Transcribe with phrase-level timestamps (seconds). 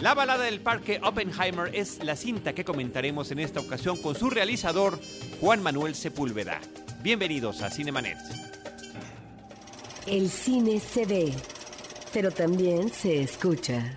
[0.00, 4.30] La balada del parque Oppenheimer es la cinta que comentaremos en esta ocasión con su
[4.30, 4.96] realizador,
[5.40, 6.60] Juan Manuel Sepúlveda.
[7.02, 8.16] Bienvenidos a Cinemanet.
[10.06, 11.34] El cine se ve,
[12.12, 13.92] pero también se escucha.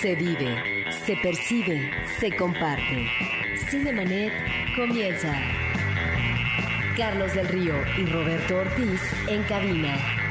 [0.00, 3.06] Se vive, se percibe, se comparte.
[3.70, 4.32] Cinemanet
[4.74, 5.40] comienza.
[6.96, 10.27] Carlos del Río y Roberto Ortiz en cabina.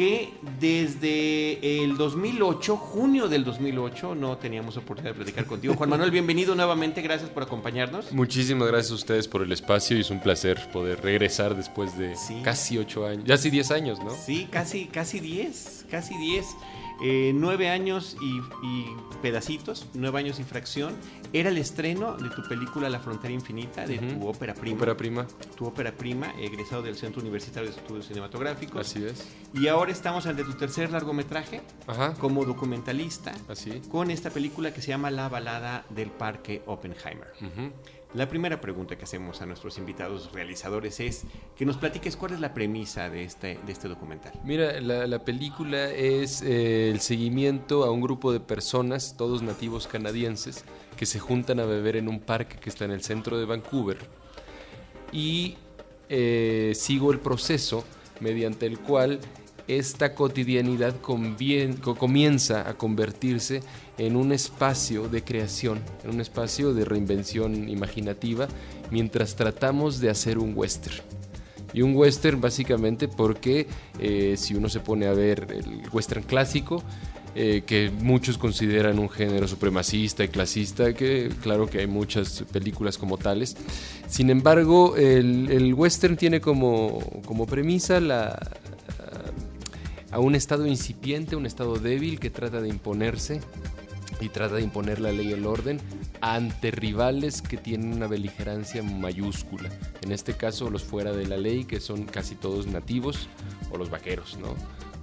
[0.00, 5.74] que desde el 2008, junio del 2008, no teníamos oportunidad de platicar contigo.
[5.74, 8.10] Juan Manuel, bienvenido nuevamente, gracias por acompañarnos.
[8.10, 12.16] Muchísimas gracias a ustedes por el espacio y es un placer poder regresar después de
[12.16, 12.40] Sí.
[12.42, 14.08] casi ocho años, ya sí diez años, ¿no?
[14.14, 16.46] Sí, casi, casi 10, casi 10.
[17.02, 20.94] Eh, nueve años y, y pedacitos, nueve años y fracción.
[21.32, 24.76] Era el estreno de tu película La Frontera Infinita, de tu ópera prima.
[24.76, 28.80] Ópera prima, Tu ópera prima, egresado del Centro Universitario de Estudios Cinematográficos.
[28.86, 29.28] así es.
[29.54, 33.80] Y ahora estamos ante tu tercer largometraje Ajá, como documentalista así.
[33.90, 37.28] con esta película que se llama La balada del parque Oppenheimer.
[37.40, 37.72] Ujú.
[38.12, 41.22] La primera pregunta que hacemos a nuestros invitados realizadores es
[41.56, 44.32] que nos platiques cuál es la premisa de este, de este documental.
[44.42, 49.86] Mira, la, la película es eh, el seguimiento a un grupo de personas, todos nativos
[49.86, 50.64] canadienses,
[50.96, 53.98] que se juntan a beber en un parque que está en el centro de Vancouver.
[55.12, 55.56] Y
[56.08, 57.84] eh, sigo el proceso
[58.18, 59.20] mediante el cual
[59.78, 63.62] esta cotidianidad comienza a convertirse
[63.98, 68.48] en un espacio de creación, en un espacio de reinvención imaginativa,
[68.90, 70.96] mientras tratamos de hacer un western.
[71.72, 73.68] Y un western básicamente porque
[74.00, 76.82] eh, si uno se pone a ver el western clásico,
[77.36, 82.98] eh, que muchos consideran un género supremacista y clasista, que claro que hay muchas películas
[82.98, 83.56] como tales.
[84.08, 88.36] Sin embargo, el, el western tiene como, como premisa la,
[90.10, 93.40] a un estado incipiente, un estado débil que trata de imponerse
[94.20, 95.80] y trata de imponer la ley y el orden
[96.20, 99.70] ante rivales que tienen una beligerancia mayúscula.
[100.02, 103.28] En este caso, los fuera de la ley, que son casi todos nativos,
[103.70, 104.54] o los vaqueros, ¿no?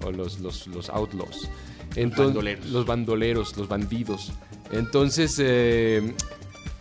[0.05, 1.49] O los, los, los outlaws.
[1.95, 2.65] Entonces, bandoleros.
[2.67, 4.31] Los bandoleros, los bandidos.
[4.71, 6.13] Entonces, eh,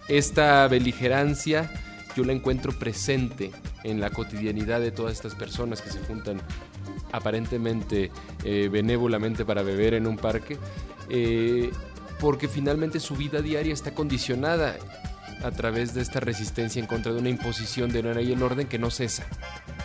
[0.09, 1.71] esta beligerancia
[2.17, 3.53] yo la encuentro presente
[3.85, 6.41] en la cotidianidad de todas estas personas que se juntan
[7.13, 8.11] aparentemente
[8.45, 10.59] eh, benévolamente para beber en un parque,
[11.09, 11.71] eh,
[12.21, 14.77] porque finalmente su vida diaria está condicionada
[15.45, 18.43] a través de esta resistencia en contra de una imposición de la ley y el
[18.43, 19.27] orden que no cesa,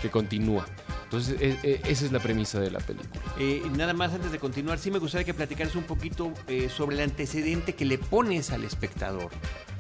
[0.02, 0.66] que continúa.
[1.04, 3.22] Entonces, e- e- esa es la premisa de la película.
[3.38, 6.96] Eh, nada más antes de continuar, sí me gustaría que platicaras un poquito eh, sobre
[6.96, 9.30] el antecedente que le pones al espectador,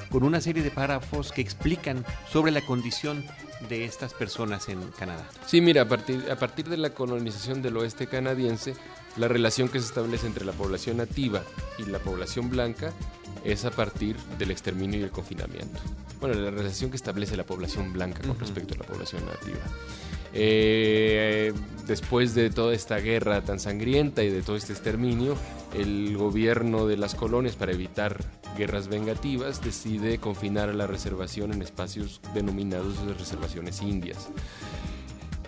[0.09, 3.23] con una serie de párrafos que explican sobre la condición
[3.69, 5.27] de estas personas en Canadá.
[5.45, 8.75] Sí, mira, a partir, a partir de la colonización del oeste canadiense,
[9.17, 11.43] la relación que se establece entre la población nativa
[11.77, 12.91] y la población blanca
[13.43, 15.79] es a partir del exterminio y el confinamiento.
[16.19, 19.59] Bueno, la relación que establece la población blanca con respecto a la población nativa.
[20.33, 21.53] Eh,
[21.87, 25.35] después de toda esta guerra tan sangrienta y de todo este exterminio,
[25.73, 28.17] el gobierno de las colonias, para evitar
[28.57, 34.29] guerras vengativas, decide confinar a la reservación en espacios denominados de reservaciones indias.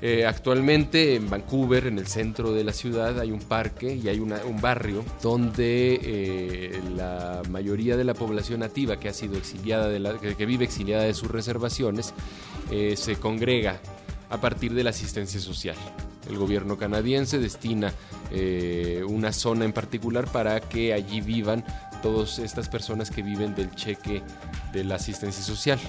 [0.01, 4.19] Eh, actualmente en Vancouver, en el centro de la ciudad, hay un parque y hay
[4.19, 10.35] un barrio donde eh, la mayoría de la población nativa que ha sido exiliada, de
[10.35, 12.13] que, vive exiliada de sus reservaciones,
[12.95, 13.79] se congrega
[14.33, 15.75] a partir de la asistencia social.
[16.27, 17.94] El gobierno canadiense destina
[18.31, 21.63] eh, una zona en particular para que allí vivan
[22.01, 24.24] todas estas personas que viven del cheque
[24.74, 25.80] de la asistencia social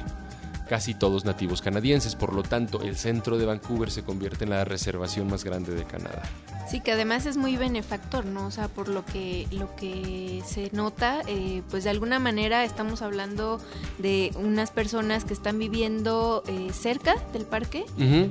[0.69, 2.17] casi todos nativos canadienses.
[2.17, 5.85] Por lo tanto, el centro de Vancouver se convierte en la reservación más grande de
[5.85, 6.23] Canadá.
[6.69, 8.47] Sí, que además es muy benefactor, ¿no?
[8.47, 13.03] O sea, por lo que, lo que se nota, eh, pues de alguna manera estamos
[13.03, 13.61] hablando
[13.99, 17.85] de unas personas que están viviendo eh, cerca del parque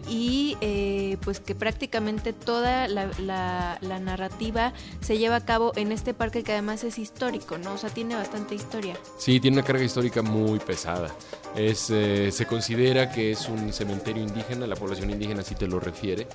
[0.09, 5.91] y eh, pues que prácticamente toda la, la- la narrativa se lleva a cabo en
[5.91, 7.73] este parque que además es histórico, ¿no?
[7.73, 8.95] O sea, tiene bastante historia.
[9.17, 11.09] Sí, tiene una carga histórica muy pesada.
[11.55, 15.79] Es, eh, se considera que es un cementerio indígena, la población indígena sí te lo
[15.79, 16.27] refiere,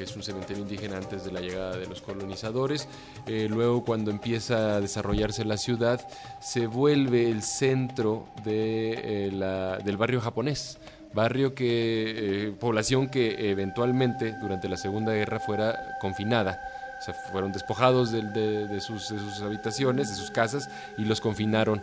[0.00, 2.88] que es un cementerio indígena antes de la llegada de los colonizadores.
[3.26, 6.00] Eh, luego, cuando empieza a desarrollarse la ciudad,
[6.40, 10.78] se vuelve el centro de, eh, la, del barrio japonés
[11.12, 16.58] barrio que, eh, población que eventualmente durante la Segunda Guerra fuera confinada.
[16.98, 21.20] O sea, fueron despojados de, de, sus, de, sus, habitaciones, de sus casas, y los
[21.20, 21.82] confinaron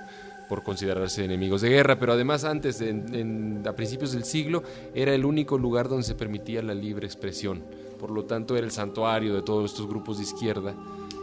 [0.49, 1.99] por considerarse enemigos de guerra.
[1.99, 4.63] Pero además antes, en, a principios del siglo,
[4.95, 7.61] era el único lugar donde se permitía la libre expresión.
[7.99, 10.73] Por lo tanto, era el santuario de todos estos grupos de izquierda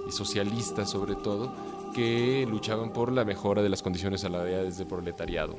[0.07, 1.53] y socialistas sobre todo,
[1.95, 5.57] que luchaban por la mejora de las condiciones salariales del proletariado.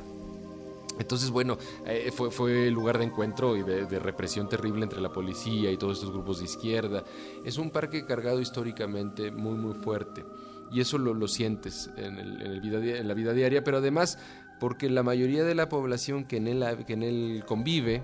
[0.99, 5.71] Entonces, bueno, eh, fue, fue, lugar de encuentro y de, represión terrible entre la policía
[5.71, 7.03] y todos estos grupos de izquierda.
[7.43, 10.25] Es un parque cargado históricamente muy, muy fuerte.
[10.71, 14.17] Y eso lo, lo sientes en, en, el vida, en, la vida diaria, pero además
[14.59, 18.03] porque la mayoría de la población que en él, que en él convive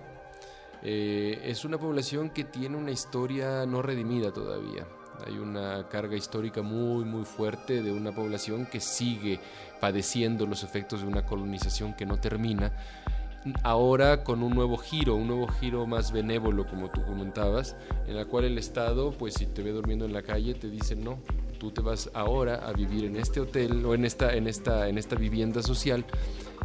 [0.84, 4.88] eh, es una población que tiene una historia no redimida todavía.
[5.26, 9.40] Hay una carga histórica muy, muy fuerte de una población que sigue
[9.80, 12.74] padeciendo los efectos de una colonización que no termina.
[13.64, 17.76] Ahora con un nuevo giro, un nuevo giro más benévolo, como tú comentabas,
[18.08, 20.96] en la cual el Estado, pues si te ve durmiendo en la calle, te dice
[20.96, 21.20] no,
[21.60, 24.98] tú te vas ahora a vivir en este hotel o en esta, en esta, en
[24.98, 26.06] esta vivienda social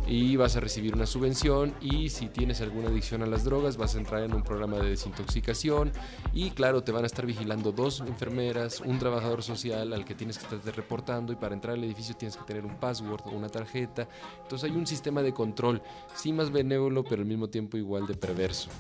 [0.06, 3.94] y vas a recibir una subvención y si tienes alguna adicción a las drogas vas
[3.94, 5.93] a entrar en un programa de desintoxicación
[6.32, 10.38] y claro, te van a estar vigilando dos enfermeras, un trabajador social al que tienes
[10.38, 13.49] que estar reportando y para entrar al edificio tienes que tener un password o una
[13.49, 14.08] tarjeta.
[14.43, 15.82] Entonces hay un sistema de control,
[16.14, 18.70] sí más benévolo, pero al mismo tiempo igual de perverso.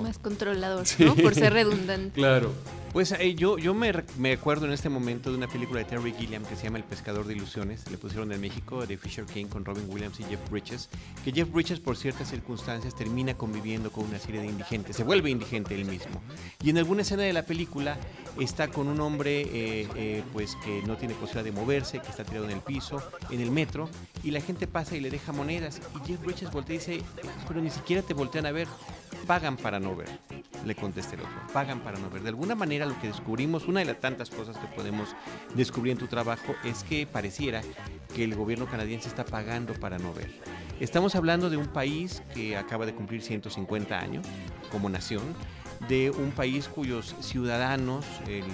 [0.00, 1.14] Más controlador, ¿no?
[1.16, 2.12] Por ser redundante.
[2.14, 2.52] claro.
[2.92, 6.12] Pues eh, yo, yo me, me, acuerdo en este momento de una película de Terry
[6.12, 7.90] Gilliam que se llama El pescador de ilusiones.
[7.90, 10.61] Le pusieron en México de Fisher King con Robin Williams y Jeff Bridges.
[11.24, 14.96] Que Jeff Bridges, por ciertas circunstancias, termina conviviendo con una serie de indigentes.
[14.96, 16.20] Se vuelve indigente él mismo.
[16.62, 17.98] Y en alguna escena de la película
[18.40, 22.24] está con un hombre eh, eh, pues que no tiene posibilidad de moverse, que está
[22.24, 23.88] tirado en el piso, en el metro.
[24.22, 25.80] Y la gente pasa y le deja monedas.
[25.96, 27.02] Y Jeff Bridges voltea y dice,
[27.46, 28.68] pero ni siquiera te voltean a ver
[29.26, 30.08] pagan para no ver,
[30.64, 32.22] le contesta el otro, pagan para no ver.
[32.22, 35.14] De alguna manera lo que descubrimos, una de las tantas cosas que podemos
[35.54, 37.62] descubrir en tu trabajo es que pareciera
[38.14, 40.30] que el gobierno canadiense está pagando para no ver.
[40.80, 44.26] Estamos hablando de un país que acaba de cumplir 150 años
[44.70, 45.22] como nación,
[45.88, 48.44] de un país cuyos ciudadanos, el,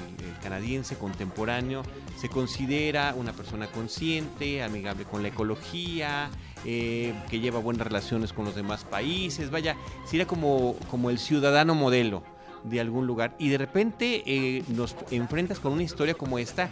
[0.42, 1.82] canadiense contemporáneo,
[2.16, 6.30] se considera una persona consciente, amigable con la ecología,
[6.64, 9.76] eh, que lleva buenas relaciones con los demás países, vaya,
[10.06, 12.22] sería como, como el ciudadano modelo
[12.64, 16.68] de algún lugar y de repente eh, nos enfrentas con una historia como esta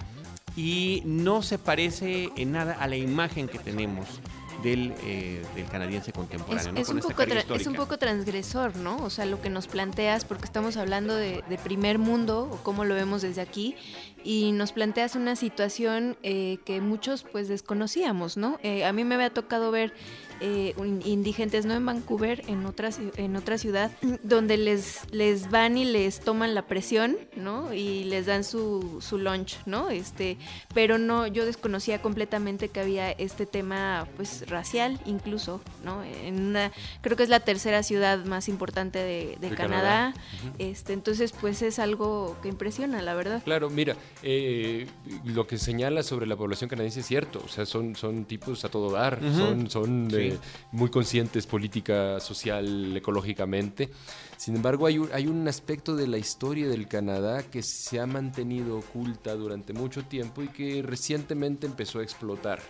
[0.57, 4.21] y no se parece en nada a la imagen que tenemos
[4.63, 6.75] del, eh, del canadiense contemporáneo.
[6.77, 8.97] Es, un poco es, un poco transgresor, ¿no?
[9.05, 12.85] O sea, lo que nos planteas, porque estamos hablando de, de primer mundo, o cómo
[12.85, 13.77] lo vemos desde aquí,
[14.27, 18.59] y nos planteas una situación eh, que muchos pues desconocíamos, ¿no?
[18.65, 19.95] Eh, a mí me había tocado ver
[20.41, 20.75] eh,
[21.05, 23.91] indigentes, no en Vancouver, en otra, en otra ciudad,
[24.23, 27.73] donde les, les van y les toman la presión, ¿no?
[27.73, 29.91] Y les dan su, su lunch, ¿no?
[29.91, 30.37] Este,
[30.75, 36.03] pero no, yo desconocía completamente que había este tema, pues, racial incluso, ¿no?
[36.05, 40.13] En una, creo que es la tercera ciudad más importante de, Canadá,
[40.59, 43.43] este, entonces, pues, es algo que impresiona, la verdad.
[43.45, 44.87] Claro, mira, eh,
[45.25, 48.69] lo que señala sobre la población canadiense es cierto, o sea, son, son tipos a
[48.69, 50.09] todo dar, son, son
[50.73, 53.91] muy conscientes política, social, ecológicamente.
[54.37, 58.07] Sin embargo, hay un, hay un aspecto de la historia del Canadá que se ha
[58.07, 62.61] mantenido oculta durante mucho tiempo y que recientemente empezó a explotar.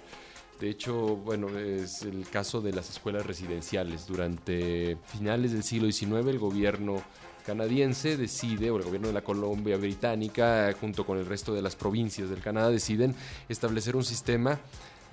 [0.61, 4.07] De hecho, bueno, es el caso de las escuelas residenciales.
[4.07, 7.03] Durante finales del siglo XIX, el gobierno
[7.45, 11.77] canadiense decide, o el gobierno de la Colombia Británica, junto con el resto de las
[11.77, 13.15] provincias del Canadá, deciden
[13.49, 14.59] establecer un sistema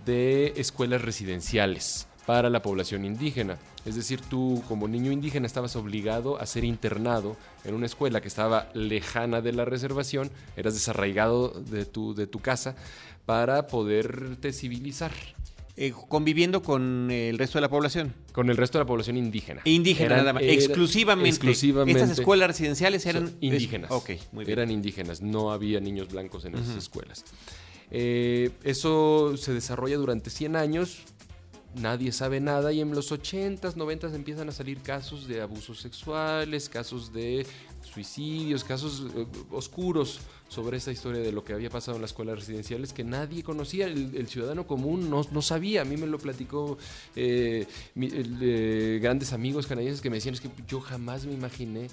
[0.06, 3.58] de escuelas residenciales para la población indígena.
[3.86, 8.28] Es decir, tú como niño indígena estabas obligado a ser internado en una escuela que
[8.28, 12.76] estaba lejana de la reservación, eras desarraigado de tu, de tu casa
[13.26, 15.12] para poderte civilizar.
[15.76, 18.14] Eh, conviviendo con el resto de la población.
[18.32, 19.62] Con el resto de la población indígena.
[19.66, 20.44] Indígena, nada más.
[20.44, 21.30] exclusivamente.
[21.30, 22.00] exclusivamente.
[22.00, 23.90] Estas escuelas residenciales eran indígenas.
[23.90, 24.60] ok, muy bien.
[24.60, 27.26] Eran indígenas, no había niños blancos en esas escuelas.
[27.90, 31.00] Eh, eso se desarrolla durante 100 años,
[31.76, 36.70] nadie sabe nada y en los 80s, 90s empiezan a salir casos de abusos sexuales,
[36.70, 37.46] casos de
[37.82, 42.40] suicidios, casos eh, oscuros sobre esta historia de lo que había pasado en las escuelas
[42.40, 46.78] residenciales que nadie conocía, el, ciudadano común no, no, sabía, a mí me lo platicó
[47.16, 47.66] eh,
[49.02, 51.88] grandes amigos canadienses que me decían es que yo jamás me imaginé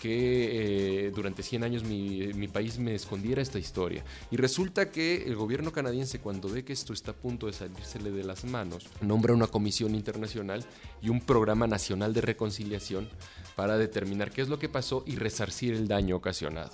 [0.00, 4.02] que eh, durante 100 años mi, mi, país me escondiera esta historia.
[4.30, 8.10] Y resulta que el gobierno canadiense, cuando ve que esto está a punto de salírsele
[8.10, 10.64] de las manos, nombra una comisión internacional
[11.02, 13.08] y un programa nacional de reconciliación
[13.56, 16.72] para determinar qué es lo que pasó y resarcir el daño ocasionado.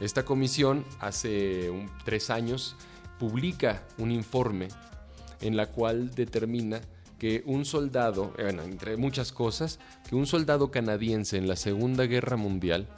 [0.00, 1.70] Esta comisión hace
[2.04, 2.74] tres años
[3.20, 4.68] publica un informe
[5.40, 6.80] en la cual determina
[7.18, 9.78] que un soldado, bueno, entre muchas cosas,
[10.08, 12.88] que un soldado canadiense en la Segunda Guerra Mundial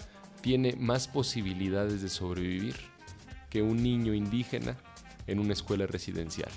[0.41, 2.77] tiene más posibilidades de sobrevivir
[3.51, 4.77] que un niño indígena
[5.27, 6.51] en una escuela residencial.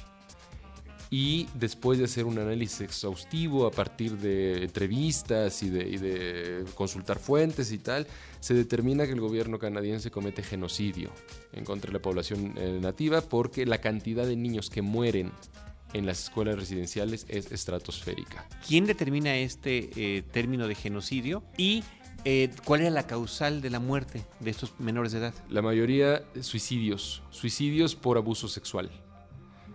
[1.12, 7.72] Y después de hacer un análisis exhaustivo a partir de entrevistas y de, consultar fuentes
[7.72, 8.06] y tal,
[8.40, 11.10] se determina que el gobierno canadiense comete genocidio
[11.52, 15.32] en contra de la población eh, nativa porque la cantidad de niños que mueren
[15.94, 18.48] en las escuelas residenciales es estratosférica.
[18.68, 21.84] ¿Quién determina este eh, término de genocidio y
[22.26, 25.34] eh, cuál era la causal de la muerte de estos menores de edad?
[25.50, 28.90] La mayoría suicidios, suicidios por abuso sexual,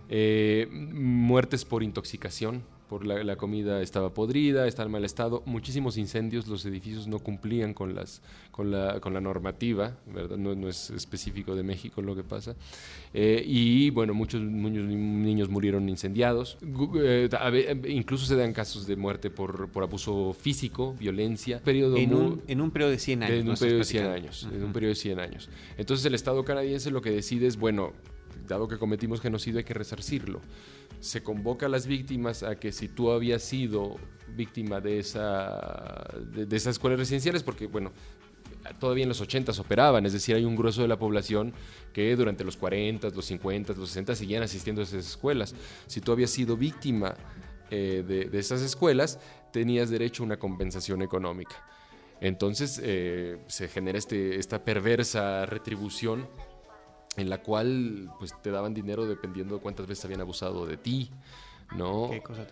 [0.09, 6.47] eh, muertes por intoxicación, por la, comida estaba podrida, estaba en mal estado, muchísimos incendios,
[6.47, 10.37] los edificios no cumplían con, las, con, la, con la normativa, ¿verdad?
[10.37, 12.55] No, no, es específico de México lo que pasa.
[13.13, 16.57] Eh, y bueno, muchos, niños murieron incendiados,
[16.95, 17.29] eh,
[17.87, 21.61] incluso se dan casos de muerte por, por abuso físico, violencia.
[21.63, 23.39] Periodo en, un, en un periodo de 100 años.
[23.39, 25.49] En un periodo de 100 años, en un periodo de 100 años.
[25.77, 27.93] Entonces el Estado canadiense lo que decide es, bueno,
[28.47, 30.41] dado que cometimos genocidio hay que resarcirlo
[31.05, 33.97] se convoca a las víctimas a que si tú habías sido
[34.35, 37.91] víctima de, esa, de, esas escuelas residenciales, porque bueno,
[38.79, 41.53] todavía en los 80 operaban, es decir, hay un grueso de la población
[41.93, 45.53] que durante los 40, los 50, los 60 seguían asistiendo a esas escuelas.
[45.85, 47.13] Si tú habías sido víctima
[47.69, 49.19] eh, de, esas escuelas,
[49.53, 51.55] tenías derecho a una compensación económica.
[52.19, 56.27] Entonces eh, se genera este, esta perversa retribución
[57.17, 61.11] en la cual pues te daban dinero dependiendo de cuántas veces habían abusado de ti.
[61.75, 62.09] ¿no?
[62.11, 62.45] Qué cosa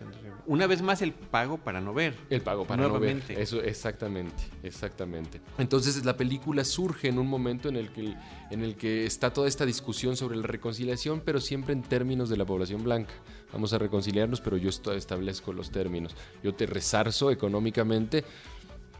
[0.46, 2.14] Una vez más el pago para no ver.
[2.30, 3.22] El pago para no ver.
[3.28, 5.40] Eso exactamente, exactamente.
[5.58, 8.14] Entonces la película surge en un momento en el que
[8.50, 12.36] en el que está toda esta discusión sobre la reconciliación, pero siempre en términos de
[12.36, 13.14] la población blanca.
[13.52, 16.16] Vamos a reconciliarnos, pero yo establezco los términos.
[16.42, 18.24] Yo te resarzo económicamente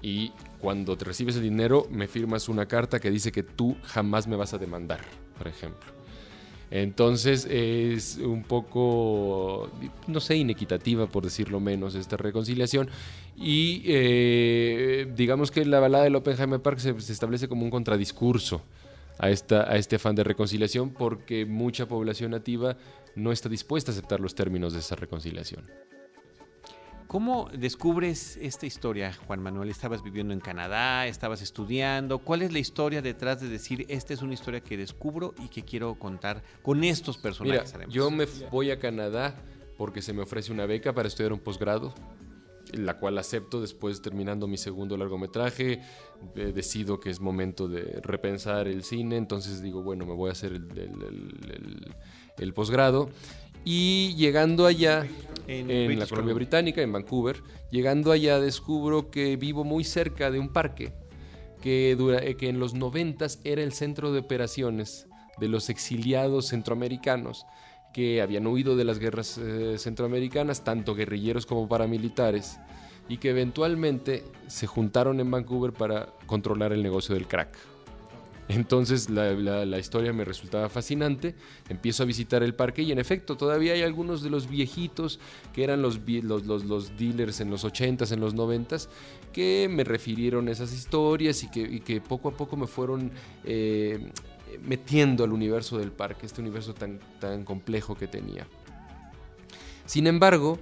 [0.05, 4.27] y cuando te recibes el dinero me firmas una carta que dice que tú jamás
[4.29, 5.01] me vas a demandar
[5.39, 5.93] por ejemplo.
[6.71, 9.71] Entonces es un poco,
[10.07, 12.89] no sé, inequitativa, por decirlo menos, esta reconciliación.
[13.37, 18.63] Y eh, digamos que la balada del Oppenheimer Park se, se, establece como un contradiscurso
[19.19, 22.77] a, esta, a este afán de reconciliación porque mucha población nativa
[23.15, 25.65] no está dispuesta a aceptar los términos de esa reconciliación.
[27.15, 29.71] ¿Cómo descubres esta historia, Juan Manuel?
[29.71, 31.07] ¿Estabas viviendo en Canadá?
[31.07, 32.19] ¿Estabas estudiando?
[32.19, 35.63] ¿Cuál es la historia detrás de decir, esta es una historia que descubro y que
[35.63, 37.73] quiero contar con estos personajes?
[37.89, 39.37] yo me voy a Canadá
[39.79, 41.95] porque se me ofrece una beca para estudiar un posgrado,
[42.73, 45.83] la cual acepto después terminando mi segundo largometraje.
[46.35, 50.33] Eh, decido que es momento de repensar el cine, entonces digo, bueno, me voy a
[50.33, 51.95] hacer el,
[52.39, 53.09] el posgrado.
[53.65, 55.07] Y llegando allá,
[55.47, 60.53] en, la Colombia Británica, en Vancouver, llegando allá descubro que vivo muy cerca de un
[60.53, 60.93] parque
[61.63, 65.07] que, dura, eh, que en los noventas era el centro de operaciones
[65.39, 67.47] de los exiliados centroamericanos
[67.95, 72.59] que habían huido de las guerras eh, centroamericanas, tanto guerrilleros como paramilitares,
[73.09, 77.57] y que eventualmente se juntaron en Vancouver para controlar el negocio del crack.
[78.49, 81.35] Entonces la, historia me resultaba fascinante,
[81.69, 85.19] empiezo a visitar el parque y en efecto todavía hay algunos de los viejitos
[85.55, 88.89] que eran los, los, dealers en los 80s, en los 90s,
[89.33, 91.49] que me refirieron esas historias y
[91.81, 93.11] que, poco a poco me fueron
[93.45, 94.11] eh,
[94.63, 98.47] metiendo al universo del parque, este universo tan, tan complejo que tenía.
[99.87, 100.59] Sin embargo,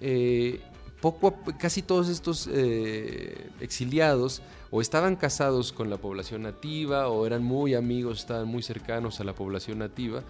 [0.00, 0.60] eh,
[1.00, 4.42] poco casi todos estos eh, exiliados
[4.74, 9.24] o estaban casados con la población nativa o eran muy amigos, estaban muy cercanos a
[9.24, 10.22] la población nativa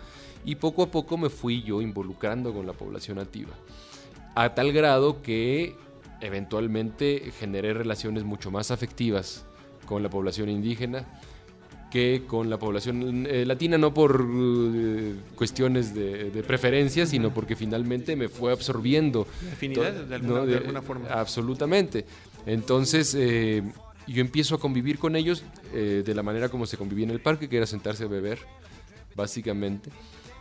[0.45, 3.53] y poco a poco me fui yo involucrando con la población nativa.
[4.35, 5.77] A tal grado que
[6.21, 9.47] eventualmente generé relaciones mucho más afectivas
[9.87, 11.07] con la población indígena
[11.93, 18.17] que con la población eh, latina, no por eh, cuestiones de, preferencia, sino porque finalmente
[18.17, 19.27] me fue absorbiendo.
[19.53, 21.09] Afinidad de, alguna, forma.
[21.11, 22.07] Absolutamente.
[22.47, 23.63] Entonces, eh,
[24.07, 27.21] yo empiezo a convivir con ellos eh, de la manera como se convivía en el
[27.21, 28.39] parque, que era sentarse a beber,
[29.15, 29.91] básicamente.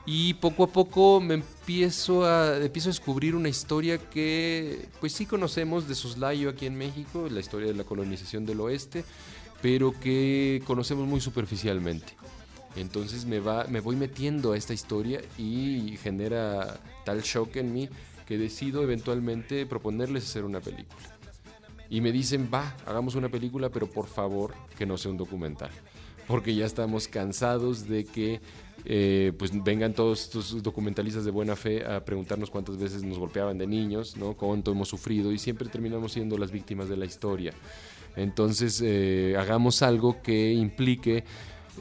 [0.06, 5.28] Y poco a poco me empiezo a, empiezo a descubrir una historia que pues sí
[5.28, 9.04] conocemos de Soslayo aquí en México, la historia de la colonización del oeste,
[9.62, 12.14] pero que conocemos muy superficialmente.
[12.76, 17.90] Entonces me, va, me voy metiendo a esta historia y genera tal shock en mí
[18.26, 21.21] que decido eventualmente proponerles hacer una película.
[21.92, 25.70] Y me dicen, va, hagamos una película, pero por favor que no sea un documental.
[26.26, 28.40] Porque ya estamos cansados de que
[28.86, 33.58] eh, pues vengan todos estos documentalistas de buena fe a preguntarnos cuántas veces nos golpeaban
[33.58, 34.36] de niños, ¿no?
[34.36, 37.54] cuánto hemos sufrido y siempre terminamos siendo las víctimas de la historia.
[38.16, 41.26] Entonces, eh, hagamos algo que implique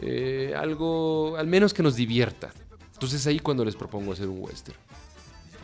[0.03, 2.53] eh, algo, al menos que nos divierta.
[2.95, 4.77] Entonces ahí cuando les propongo hacer un western.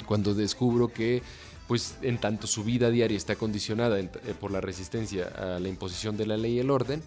[0.06, 1.20] Cuando descubro que
[1.66, 4.08] pues en tanto su vida diaria está condicionada eh,
[4.40, 7.02] por la resistencia a la imposición de la ley y el orden,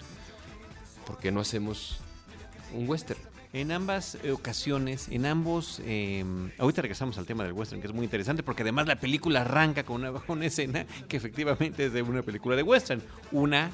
[1.05, 1.97] ¿por qué no hacemos
[2.73, 3.19] un western?
[3.51, 6.23] En ambas ocasiones, en ambos, eh,
[6.59, 9.83] ahorita regresamos al tema del western, que es muy interesante, porque además la película arranca
[9.83, 13.01] con una, una escena que efectivamente es de una película de western,
[13.31, 13.71] una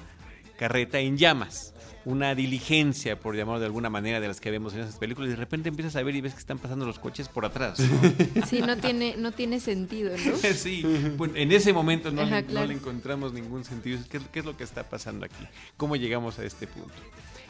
[0.58, 1.75] carreta en llamas
[2.06, 5.32] una diligencia, por llamarlo de alguna manera, de las que vemos en esas películas, y
[5.32, 7.80] de repente empiezas a ver y ves que están pasando los coches por atrás.
[8.48, 10.36] Sí, no tiene, no tiene sentido, ¿no?
[10.56, 10.84] sí,
[11.18, 14.00] bueno, en ese momento no, le, encontramos ningún sentido.
[14.10, 15.44] ¿Qué, es lo que está pasando aquí?
[15.78, 16.94] ¿Cómo llegamos a este punto?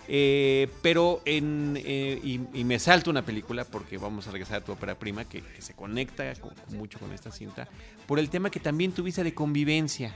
[0.08, 4.72] Eh, pero en, eh, y, me salto una película porque vamos a regresar a tu
[4.72, 6.32] ópera prima que, se conecta
[6.70, 7.68] mucho con esta cinta
[8.06, 10.16] por el tema que también tuviste de convivencia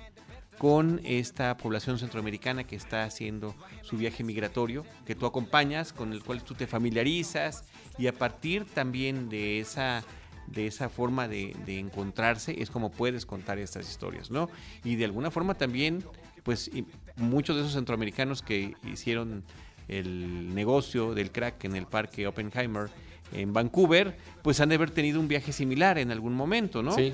[0.59, 6.21] con esta población centroamericana que está haciendo su viaje migratorio, que tú acompañas, con el
[6.21, 7.63] cual tú te familiarizas
[7.97, 10.03] y a partir también de esa
[10.47, 14.49] de esa forma de, encontrarse es como puedes contar estas historias, ¿no?
[14.83, 16.03] Y de alguna forma también,
[16.43, 16.71] pues
[17.15, 19.43] muchos de esos centroamericanos que hicieron
[19.87, 22.89] el negocio del crack en el parque Oppenheimer
[23.31, 26.93] en Vancouver, pues han de haber tenido un viaje similar en algún momento, ¿no?
[26.93, 27.13] Sí.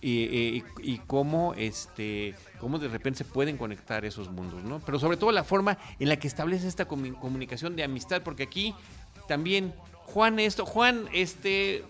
[0.00, 0.62] Y,
[1.06, 4.80] cómo este cómo de repente se pueden conectar esos mundos, ¿no?
[4.80, 8.74] Pero sobre todo la forma en la que establece esta comunicación de amistad, porque aquí
[9.28, 9.74] también
[10.06, 11.84] Juan esto, Juan este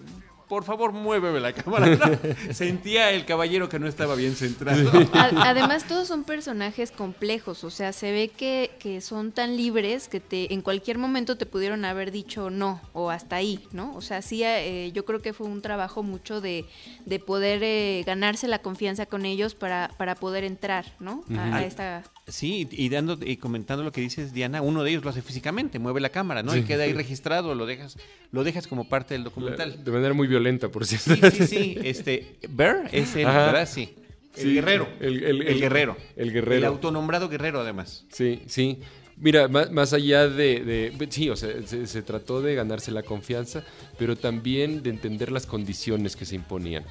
[0.49, 2.21] por favor, muéveme la cámara.
[2.53, 4.91] Sentía el caballero que no estaba bien centrado.
[5.13, 10.21] Además, todos son personajes complejos, o sea, se ve que, que, son tan libres que
[10.21, 13.95] te en cualquier momento te pudieron haber dicho no o hasta ahí, ¿no?
[13.95, 16.65] O sea, sí, eh, yo creo que fue un trabajo mucho de,
[17.04, 21.25] de poder eh, ganarse la confianza con ellos para, para poder entrar, ¿no?
[21.37, 25.10] a esta Sí, y dando y comentando lo que dices Diana, uno de ellos lo
[25.10, 26.56] hace físicamente, mueve la cámara, ¿no?
[26.56, 27.97] Y queda ahí registrado, lo dejas,
[28.32, 29.84] lo dejas como parte del documental.
[29.84, 31.15] De manera muy violenta, por cierto.
[31.30, 31.78] Sí, sí, sí.
[31.84, 33.69] Este, Bear es el, ¿verdad?
[33.69, 33.95] Sí.
[34.36, 34.89] El guerrero.
[35.00, 35.21] El,
[35.60, 35.97] guerrero.
[36.17, 36.56] El guerrero.
[36.56, 38.04] El autonombrado guerrero, además.
[38.10, 38.80] Sí, sí.
[39.19, 43.65] Mira, más, allá de, Sí, o sea, se, trató de ganarse la confianza,
[43.99, 46.84] pero también de entender las condiciones que se imponían.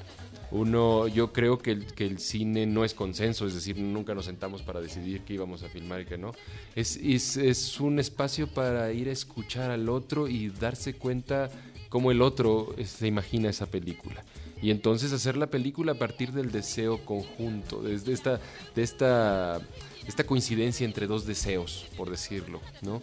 [0.56, 4.80] Uno, yo creo que el, cine no es consenso, es decir, nunca nos sentamos para
[4.80, 6.32] decidir qué íbamos a filmar y qué no.
[6.76, 11.50] Es, es, un espacio para ir a escuchar al otro y darse cuenta
[11.89, 14.24] cómo el otro se imagina esa película.
[14.62, 18.39] Y entonces hacer la película a partir del deseo conjunto, desde esta,
[18.76, 19.60] de esta,
[20.08, 23.02] esta coincidencia entre dos deseos, por decirlo, ¿no?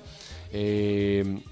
[0.53, 1.43] Eh,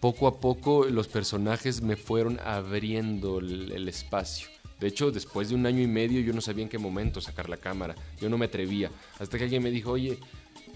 [0.00, 4.53] poco a poco los personajes me fueron abriendo el espacio.
[4.84, 7.48] De hecho, después de un año y medio yo no sabía en qué momento sacar
[7.48, 7.94] la cámara.
[8.20, 8.90] Yo no me atrevía.
[9.18, 10.18] Hasta que alguien me dijo, oye,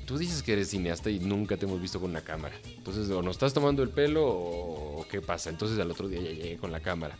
[0.07, 2.55] tú dices que eres cineasta y nunca te hemos visto con una cámara.
[2.75, 5.51] Entonces, o nos estás tomando el pelo o, qué pasa.
[5.51, 7.19] Entonces, al otro día ya llegué con la cámara.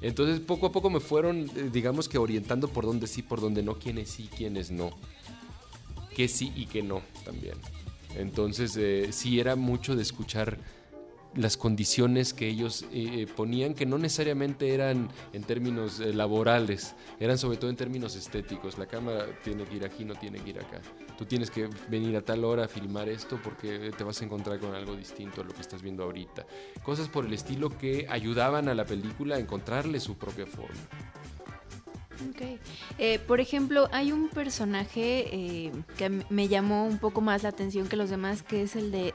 [0.00, 3.62] Entonces, poco a poco me fueron, eh, digamos que orientando por dónde sí, por dónde
[3.62, 4.96] no, quiénes sí, quiénes no.
[6.16, 7.58] Qué sí y qué no también.
[8.16, 10.56] Entonces, eh, sí era mucho de escuchar
[11.34, 17.38] las condiciones que ellos eh, ponían, que no necesariamente eran en términos eh, laborales, eran
[17.38, 18.78] sobre todo en términos estéticos.
[18.78, 20.80] La cámara tiene que ir aquí, no tiene que ir acá.
[21.16, 24.58] Tú tienes que venir a tal hora a filmar esto porque te vas a encontrar
[24.58, 26.46] con algo distinto a lo que estás viendo ahorita.
[26.82, 30.80] Cosas por el estilo que ayudaban a la película a encontrarle su propia forma.
[32.30, 32.58] Okay.
[32.98, 37.88] Eh, por ejemplo, hay un personaje eh, que me llamó un poco más la atención
[37.88, 39.12] que los demás, que es el de,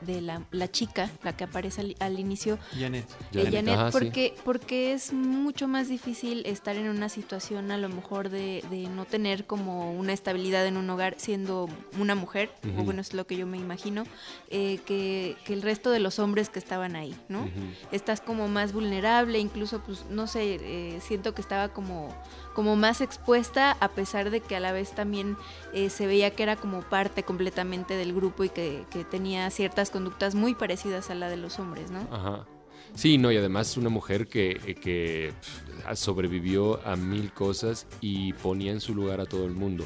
[0.51, 2.57] la, chica, la que aparece al, inicio.
[2.77, 3.05] Janet.
[3.33, 8.29] Eh, Janet, porque, porque es mucho más difícil estar en una situación a lo mejor
[8.29, 13.13] de, no tener como una estabilidad en un hogar siendo una mujer, o bueno, es
[13.13, 14.03] lo que yo me imagino,
[14.49, 17.49] que, el resto de los hombres que estaban ahí, ¿no?
[17.91, 22.13] Estás como más vulnerable, incluso, pues, no sé, siento que estaba como
[22.58, 25.38] como más expuesta a pesar de que a la vez también
[25.74, 30.34] eh, se veía que era como parte completamente del grupo y que, tenía ciertas conductas
[30.34, 32.00] muy parecidas a la de los hombres, ¿no?
[32.12, 32.48] Ajá.
[32.96, 35.34] Sí, no, y además una mujer que, que
[35.93, 39.86] sobrevivió a mil cosas y ponía en su lugar a todo el mundo.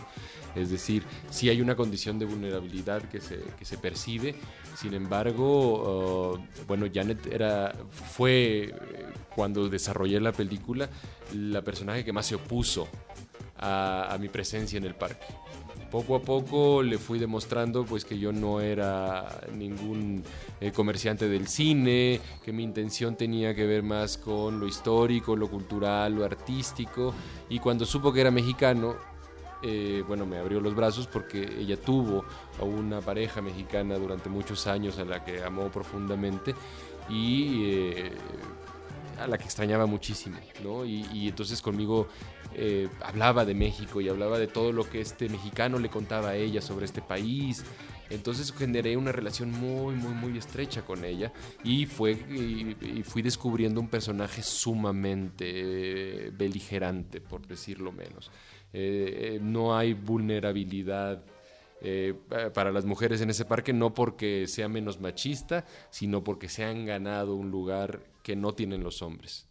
[0.55, 4.35] Es decir, sí hay una condición de vulnerabilidad que se, que se percibe,
[4.75, 8.73] sin embargo, uh, bueno, Janet era, fue, eh,
[9.35, 10.89] cuando desarrollé la película,
[11.33, 12.87] la personaje que más se opuso
[13.57, 15.25] a, a mi presencia en el parque.
[15.91, 20.23] Poco a poco le fui demostrando pues que yo no era ningún
[20.61, 25.49] eh, comerciante del cine, que mi intención tenía que ver más con lo histórico, lo
[25.49, 27.13] cultural, lo artístico.
[27.49, 28.95] Y cuando supo que era mexicano
[29.63, 32.25] eh, bueno, me abrió los brazos porque ella tuvo
[32.59, 36.55] a una pareja mexicana durante muchos años a la que amó profundamente
[37.09, 38.11] y eh,
[39.19, 40.83] a la que extrañaba muchísimo, ¿no?
[40.83, 42.07] Y, entonces conmigo
[42.55, 46.35] eh, hablaba de México y hablaba de todo lo que este mexicano le contaba a
[46.35, 47.63] ella sobre este país.
[48.11, 51.31] Entonces generé una relación muy, muy, muy estrecha con ella
[51.63, 58.31] y, fue, y, fui descubriendo un personaje sumamente eh, beligerante, por decirlo menos.
[58.73, 61.23] Eh, no hay vulnerabilidad
[62.53, 66.85] para las mujeres en ese parque, no porque sea menos machista, sino porque se han
[66.85, 69.47] ganado un lugar que no tienen los hombres.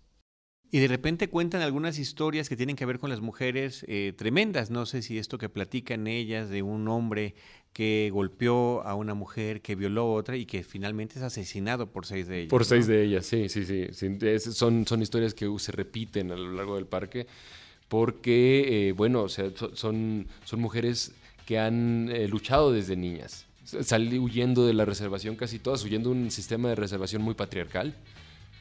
[0.73, 4.71] Y de repente cuentan algunas historias que tienen que ver con las mujeres eh, tremendas.
[4.71, 7.35] No sé si esto que platican ellas de un hombre
[7.73, 12.07] que golpeó a una mujer, que violó a otra y que finalmente es asesinado por
[12.07, 12.51] seis de ellas.
[12.51, 13.87] Por seis de ellas, sí, sí, sí.
[14.53, 17.27] son, son historias que se repiten a lo largo del parque
[17.89, 21.13] porque, eh, bueno, o sea, son, son mujeres
[21.47, 23.47] que han eh, luchado desde niñas.
[23.65, 27.95] Salí huyendo de la reservación casi todas, huyendo de un sistema de reservación muy patriarcal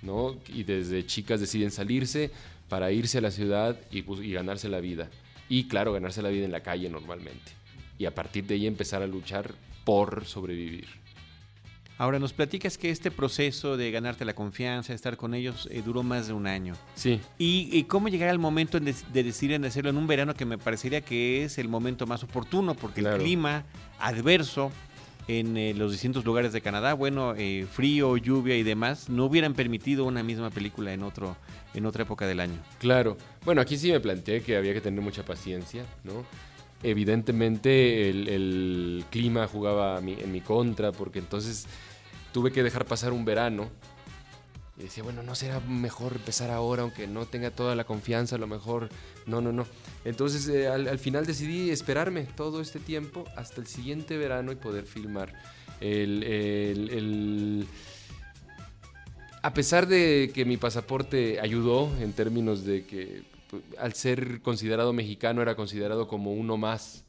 [0.02, 0.38] ¿no?
[0.48, 2.32] Y desde chicas deciden salirse
[2.67, 5.10] para irse a la ciudad y, pues, y ganarse la vida.
[5.48, 7.52] Y claro, ganarse la vida en la calle normalmente.
[7.99, 10.88] Y a partir de ahí empezar a luchar por sobrevivir.
[11.99, 15.81] Ahora nos platicas que este proceso de ganarte la confianza, de estar con ellos, eh,
[15.85, 16.75] duró más de un año.
[16.95, 17.19] Sí.
[17.38, 21.01] ¿Y, cómo llegar al momento de, decidir en hacerlo en un verano que me parecería
[21.01, 23.65] que es el momento más oportuno porque el clima
[23.99, 24.71] adverso
[25.27, 29.53] en eh, los distintos lugares de Canadá, bueno, eh, frío, lluvia y demás, no hubieran
[29.53, 31.35] permitido una misma película en otro
[31.73, 32.57] en otra época del año.
[32.79, 33.17] Claro.
[33.43, 36.25] Bueno, aquí sí me planteé que había que tener mucha paciencia, ¿no?
[36.81, 41.65] Evidentemente el, clima jugaba en mi contra porque entonces
[42.31, 43.69] tuve que dejar pasar un verano
[44.79, 48.39] y decía, bueno, no será mejor empezar ahora, aunque no tenga toda la confianza, a
[48.39, 48.87] lo mejor,
[49.25, 49.67] no, no, no.
[50.05, 54.85] Entonces eh, al, final decidí esperarme todo este tiempo hasta el siguiente verano y poder
[54.85, 55.33] filmar.
[55.81, 57.67] El,
[59.41, 63.23] A pesar de que mi pasaporte ayudó en términos de que
[63.77, 67.05] al ser considerado mexicano era considerado como uno más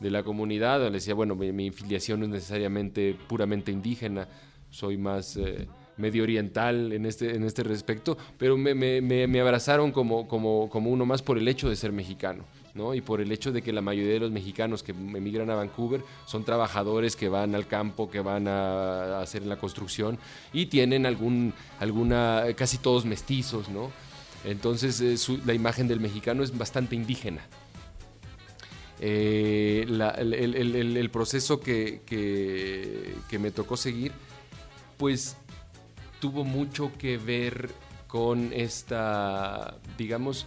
[0.00, 4.28] de la comunidad, le decía, bueno, mi, filiación no es necesariamente puramente indígena,
[4.70, 5.36] soy más...
[5.36, 5.66] Eh,
[5.98, 11.04] medio oriental en este, en este respecto, pero me, me, abrazaron como, como, como uno
[11.04, 12.44] más por el hecho de ser mexicano.
[12.74, 12.94] ¿no?
[12.94, 16.00] y por el hecho de que la mayoría de los mexicanos que emigran a Vancouver
[16.26, 20.16] son trabajadores que van al campo, que van a, hacer la construcción
[20.52, 23.90] y tienen algún, alguna, casi todos mestizos, ¿no?
[24.44, 27.46] Entonces eh, la imagen del mexicano es bastante indígena.
[29.00, 34.12] Eh, el, proceso que, que, que me tocó seguir,
[34.96, 35.36] pues
[36.20, 37.70] tuvo mucho que ver
[38.08, 40.46] con esta, digamos,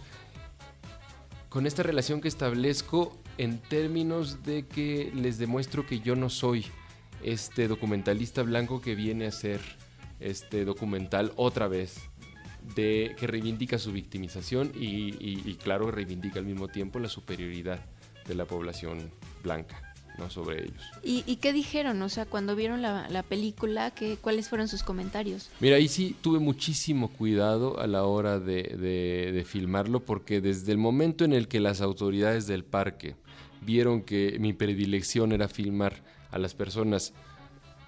[1.48, 6.66] con esta relación que establezco en términos de que les demuestro que yo no soy
[7.22, 9.60] este documentalista blanco que viene a hacer
[10.20, 12.10] este documental otra vez,
[12.74, 17.80] de que reivindica su victimización y, y claro, reivindica al mismo tiempo la superioridad
[18.26, 19.10] de la población
[19.42, 20.82] blanca no sobre ellos.
[21.02, 22.00] ¿Y, qué dijeron?
[22.02, 25.50] O sea, cuando vieron la, película, ¿qué, ¿cuáles fueron sus comentarios?
[25.60, 31.24] Mira, ahí sí tuve muchísimo cuidado a la hora de, filmarlo, porque desde el momento
[31.24, 33.16] en el que las autoridades del parque
[33.62, 37.12] vieron que mi predilección era filmar a las personas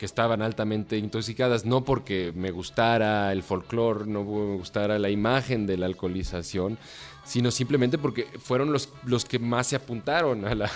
[0.04, 5.76] estaban altamente intoxicadas, no porque me gustara el folclore, no me gustara la imagen de
[5.76, 6.78] la alcoholización,
[7.24, 10.70] sino simplemente porque fueron los, los que más se apuntaron a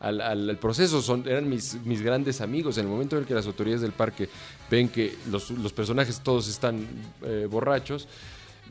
[0.00, 2.78] al, proceso, Son, eran mis, mis grandes amigos.
[2.78, 4.28] En el momento en el que las autoridades del parque
[4.70, 6.86] ven que los, personajes todos están
[7.22, 8.08] eh, borrachos,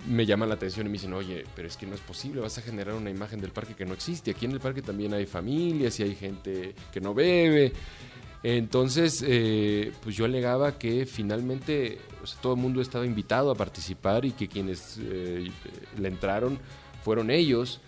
[0.08, 2.58] me llaman la atención y me dicen, oye, pero es que no es posible, vas
[2.58, 4.32] a generar una imagen del parque que no existe.
[4.32, 7.74] Aquí en el parque también hay familias y hay gente que no bebe.
[8.44, 12.00] Entonces, eh, pues yo alegaba que finalmente
[12.42, 15.52] todo el mundo estaba invitado a participar y que quienes eh,
[15.98, 16.58] le entraron
[17.04, 17.82] fueron ellos.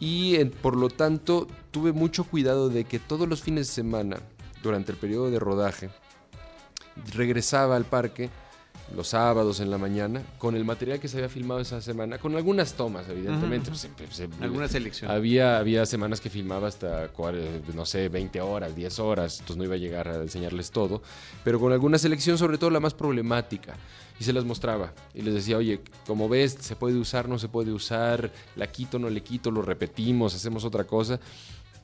[0.00, 4.18] Y por lo tanto tuve mucho cuidado de que todos los fines de semana,
[4.62, 5.88] durante el periodo de rodaje,
[7.14, 8.28] regresaba al parque
[8.94, 12.34] los sábados en la mañana, con el material que se había filmado esa semana, con
[12.36, 13.70] algunas tomas, evidentemente.
[13.70, 13.88] Ujú.
[13.96, 15.10] pues, se- se- Alguna selección.
[15.10, 17.10] había, había semanas que filmaba hasta,
[17.74, 21.02] no sé, 20 horas, 10 horas, entonces no iba a llegar a enseñarles todo,
[21.44, 23.74] pero con alguna selección, sobre todo la más problemática,
[24.20, 24.92] y se las mostraba.
[25.14, 28.98] Y les decía, oye, como ves, se puede usar, no se puede usar, la quito,
[28.98, 31.18] no le quito, lo repetimos, hacemos otra cosa.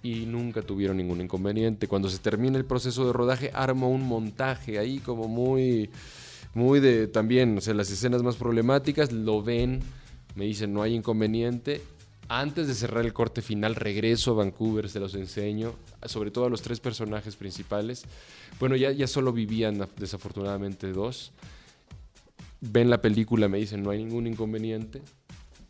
[0.02, 1.86] Y nunca tuvieron ningún inconveniente.
[1.86, 5.90] Cuando se termina el proceso de rodaje, armo un montaje ahí como muy,
[6.54, 9.80] muy de también, o sea, las escenas más problemáticas, lo ven,
[10.34, 11.82] me dicen, no hay inconveniente.
[12.28, 16.50] Antes de cerrar el corte final, regreso a Vancouver, se los enseño, sobre todo a
[16.50, 18.04] los tres personajes principales.
[18.60, 21.32] Bueno, ya, ya solo vivían desafortunadamente dos.
[22.60, 25.02] Ven la película, me dicen, no hay ningún inconveniente.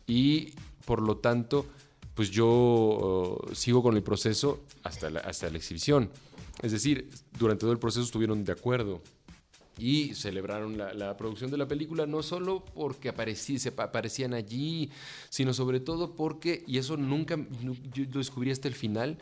[0.05, 0.53] Y
[0.85, 1.65] por lo tanto,
[2.13, 6.09] pues yo uh, sigo con el proceso hasta hasta la exhibición.
[6.61, 9.01] Es decir, durante todo el proceso estuvieron de acuerdo
[9.81, 14.91] y celebraron la, producción de la película no solo porque aparecían allí,
[15.29, 17.75] sino sobre todo porque, y eso nunca lo
[18.19, 19.17] descubrí hasta el final,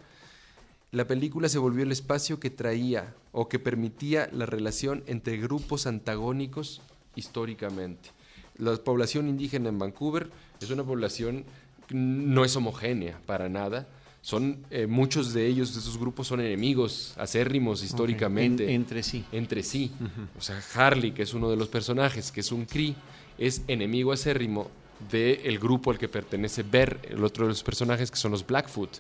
[0.92, 5.88] la película se volvió el espacio que traía o que permitía la relación entre grupos
[5.88, 6.82] antagónicos
[7.16, 8.10] históricamente.
[8.58, 11.46] La población indígena en Vancouver es una población
[11.90, 13.88] no es homogénea para nada.
[14.22, 19.24] Son eh, muchos de ellos, de esos grupos, son enemigos acérrimos históricamente En- entre sí.
[19.32, 19.92] entre sí.
[20.38, 22.96] O sea, Harley, que es uno de los personajes, que es un Cree,
[23.38, 24.70] es enemigo acérrimo
[25.10, 28.98] del grupo al que pertenece Bear, el otro de los personajes, que son los Blackfoot,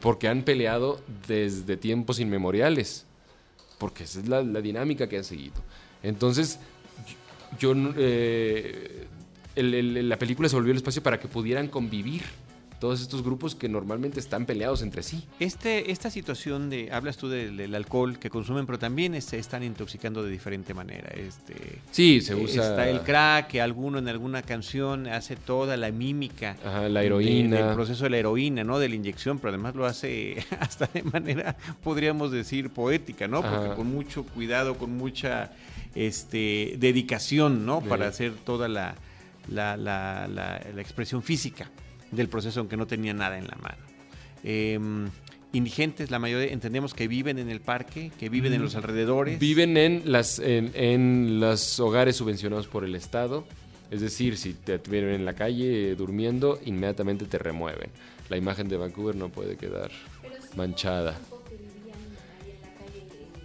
[0.00, 3.04] porque han peleado desde tiempos inmemoriales,
[3.76, 5.56] porque esa es la, la dinámica que han seguido.
[6.02, 6.58] Entonces,
[7.60, 9.06] yo, yo, eh,
[9.56, 12.22] el- el- la película se volvió el espacio para que pudieran convivir
[12.78, 15.24] todos estos grupos que normalmente están peleados entre sí.
[15.40, 19.62] Este, esta situación de, hablas tú del, del alcohol que consumen, pero también se están
[19.64, 21.08] intoxicando de diferente manera.
[21.08, 21.54] Este,
[21.90, 25.90] Sí, se eh, usa Está el crack, que alguno en alguna canción hace toda la
[25.90, 26.56] mímica.
[26.64, 27.56] Ajá, la de- heroína.
[27.66, 28.78] del proceso de la heroína, ¿no?
[28.78, 33.42] De la inyección, pero además lo hace hasta de manera, podríamos decir, poética, ¿no?
[33.42, 33.74] Porque Ajá.
[33.74, 35.50] con mucho cuidado, con mucha
[35.94, 37.80] este, dedicación, ¿no?
[37.80, 37.88] Sí.
[37.88, 38.94] Para hacer toda la,
[39.48, 41.70] la, la- la- la expresión física
[42.10, 43.82] del proceso, aunque no tenía nada en la mano.
[44.44, 45.08] Em,
[45.52, 49.38] indigentes, la mayoría entendemos que viven en el parque, que viven en los alrededores.
[49.38, 53.44] Viven en, las, en, en los hogares subvencionados por el Estado.
[53.90, 57.90] Es decir, si te viven en la calle eh, durmiendo, inmediatamente te remueven.
[58.28, 59.90] La imagen de Vancouver no puede quedar
[60.56, 61.18] manchada.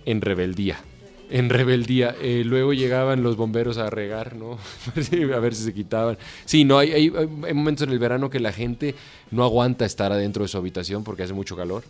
[0.05, 0.77] En rebeldía.
[1.33, 2.15] En rebeldía.
[2.21, 4.57] Eh, luego llegaban los bomberos a regar, ¿no?
[5.35, 6.17] A ver si se quitaban.
[6.45, 8.93] Sí, no, hay, hay, hay momentos en el verano que la gente
[9.31, 11.83] no aguanta estar adentro de su habitación porque hace mucho calor.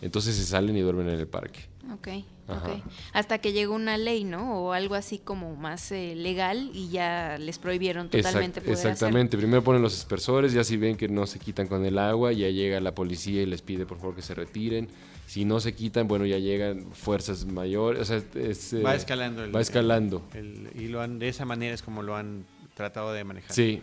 [0.00, 1.60] Entonces se salen y duermen en el parque.
[1.92, 2.08] Ok,
[2.46, 2.72] Ajá.
[2.74, 2.82] ok.
[3.14, 4.60] Hasta que llegó una ley, ¿no?
[4.60, 8.92] O algo así como más eh, legal y ya les prohibieron totalmente Exact- poder hacerlo.
[8.92, 9.36] exactamente.
[9.38, 12.48] Primero ponen los aspersores, ya si ven que no se quitan con el agua, ya
[12.50, 14.88] llega la policía y les pide por favor que se retiren.
[15.26, 18.02] Si no se quitan, bueno, ya llegan fuerzas mayores.
[18.02, 19.44] O sea, es, eh, Va escalando.
[19.44, 20.22] el- va escalando.
[20.34, 23.52] el- y lo han, de esa manera es como lo han tratado de manejar.
[23.52, 23.80] Sí.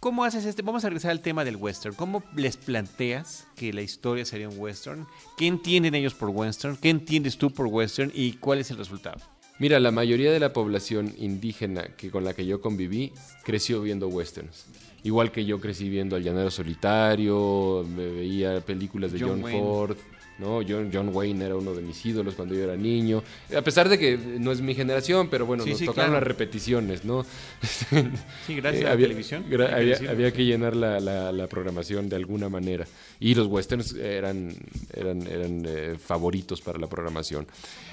[0.00, 0.62] ¿Cómo haces este?
[0.62, 1.94] Vamos a regresar al tema del western.
[1.94, 5.06] ¿Cómo les planteas que la historia sería un western?
[5.38, 6.76] ¿Qué entienden ellos por western?
[6.76, 8.10] ¿Qué entiendes tú por western?
[8.12, 9.20] ¿Y cuál es el resultado?
[9.60, 13.12] Mira, la mayoría de la población indígena que con la que yo conviví
[13.44, 14.66] creció viendo westerns.
[15.04, 19.40] Igual que yo crecí viendo Al Llanero Solitario, me veía películas de John.
[19.42, 19.96] Ford,
[20.38, 20.60] ¿no?
[20.68, 23.22] John, John Wayne era uno de mis ídolos cuando yo era niño.
[23.56, 26.20] A pesar de que no es mi generación, pero bueno, Sí, nos sí, tocaron claro.
[26.20, 27.24] las repeticiones, ¿no?
[28.46, 29.44] Sí, gracias Eh, a la había, televisión.
[29.48, 30.10] gra- hay que había, decirlo.
[30.12, 32.86] había que llenar la, la- la programación de alguna manera.
[33.20, 34.54] Y los westerns eran,
[34.94, 37.46] eran, eran eh, favoritos para la programación.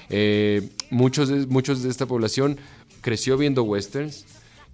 [0.08, 2.58] Eh, muchos, de, muchos de esta población
[3.00, 4.24] creció viendo westerns.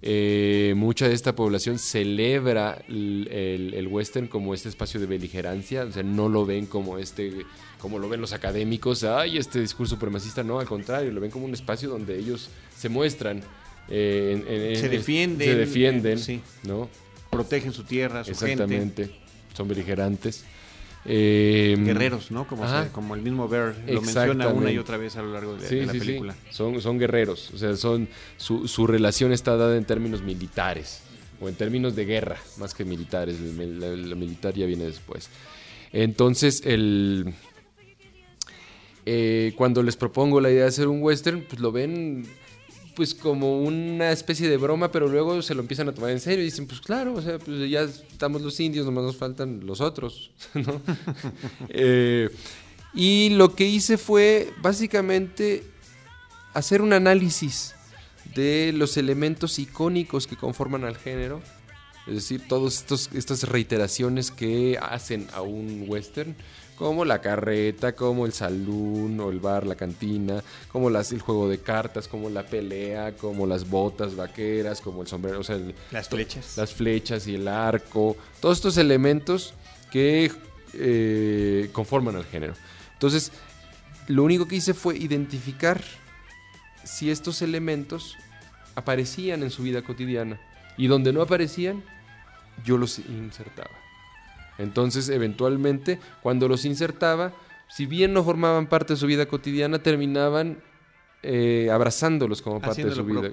[0.01, 5.85] Eh, mucha de esta población celebra el, el- el western como este espacio de beligerancia,
[5.85, 7.33] o sea, no lo ven como este,
[7.79, 11.45] como lo ven los académicos, ay, este discurso supremacista, no, al contrario, lo ven como
[11.45, 13.41] un espacio donde ellos se muestran,
[13.89, 16.41] eh, en- en- Se en- defienden, se defienden, sí.
[16.63, 16.89] ¿no?
[17.31, 18.51] Protegen su tierra, su gente.
[18.63, 19.09] Exactamente,
[19.55, 20.45] son beligerantes.
[21.09, 22.45] Eh, Guerreros, ¿no?
[22.47, 25.55] Como, se- como el mismo Bear lo menciona una y otra vez a lo largo
[25.55, 26.05] de, Sí, de la sí, sí.
[26.05, 26.35] película.
[26.51, 27.51] Son, son guerreros.
[27.53, 31.03] O sea, son, su, su relación está dada en términos militares.
[31.39, 33.39] O en términos de guerra, más que militares.
[33.39, 35.29] La militar ya viene después.
[35.93, 37.33] Entonces, el,
[39.05, 42.25] eh, cuando les propongo la idea de hacer un western, pues lo ven
[42.97, 46.41] pues como una especie de broma, pero luego se lo empiezan a tomar en serio
[46.41, 49.81] y dicen, pues claro, o sea, pues ya estamos los indios, nomás nos faltan los
[49.81, 50.81] otros, ¿no?
[51.69, 52.31] Eh,
[52.95, 55.63] y lo que hice fue básicamente
[56.55, 57.75] hacer un análisis
[58.33, 61.43] de los elementos icónicos que conforman al género.
[62.07, 62.83] Es decir, todas
[63.13, 66.35] estas reiteraciones que hacen a un western,
[66.77, 71.49] como la carreta, como el salón o el bar, la cantina, como las, el juego
[71.49, 75.59] de cartas, como la pelea, como las botas vaqueras, como el sombrero, o sea,
[75.91, 76.55] las flechas.
[76.55, 79.53] Las flechas y el arco, todos estos elementos
[79.91, 80.31] que
[80.73, 82.53] eh, conforman al género.
[82.93, 83.31] Entonces,
[84.07, 85.81] lo único que hice fue identificar
[86.83, 88.15] si estos elementos
[88.75, 90.39] aparecían en su vida cotidiana.
[90.77, 91.83] Y donde no aparecían,
[92.63, 93.86] yo los insertaba.
[94.57, 97.33] Entonces, eventualmente, cuando los insertaba,
[97.69, 100.57] si bien no formaban parte de su vida cotidiana, terminaban
[101.23, 103.29] eh, abrazándolos como parte de su vida.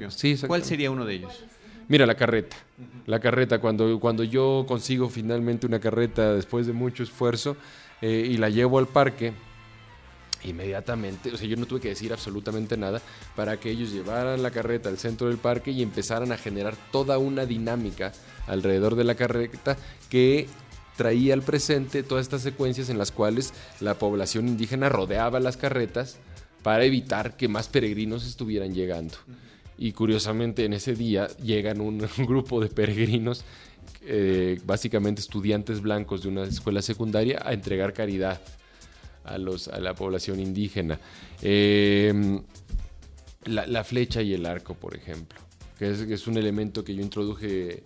[0.46, 1.44] ¿Cuál sería uno de ellos?
[1.88, 2.56] Mira, la carreta.
[3.06, 7.56] La carreta, cuando, cuando yo consigo finalmente una carreta después de mucho esfuerzo
[8.00, 9.32] eh, y la llevo al parque,
[10.44, 13.00] inmediatamente, o sea, yo no tuve que decir absolutamente nada
[13.34, 17.18] para que ellos llevaran la carreta al centro del parque y empezaran a generar toda
[17.18, 18.12] una dinámica
[18.46, 19.76] alrededor de la carreta
[20.10, 20.46] que
[20.96, 26.18] traía al presente todas estas secuencias en las cuales la población indígena rodeaba las carretas
[26.62, 29.16] para evitar que más peregrinos estuvieran llegando.
[29.76, 33.44] Y curiosamente en ese día llegan un, grupo de peregrinos,
[34.02, 38.40] eh, básicamente estudiantes blancos de una escuela secundaria, a entregar caridad
[39.24, 40.98] a, los, a la población indígena.
[41.42, 42.42] Em,
[43.44, 45.38] la, flecha y el arco, por ejemplo,
[45.78, 47.82] que es, un elemento que yo introduje eh,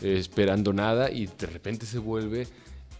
[0.00, 2.46] esperando nada y de repente se vuelve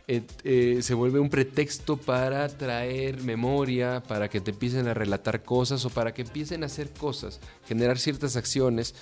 [0.08, 5.84] eh, se vuelve un pretexto para traer memoria, para que te empiecen a relatar cosas
[5.84, 8.96] o para que empiecen a hacer cosas, generar ciertas acciones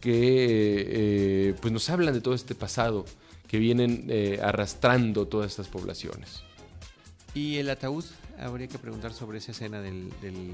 [0.00, 3.04] que eh, pues nos hablan de todo este pasado
[3.46, 4.10] que vienen
[4.42, 6.42] arrastrando todas estas poblaciones.
[7.34, 8.04] ¿Y el ataúd?
[8.40, 10.10] Habría que preguntar sobre esa escena del,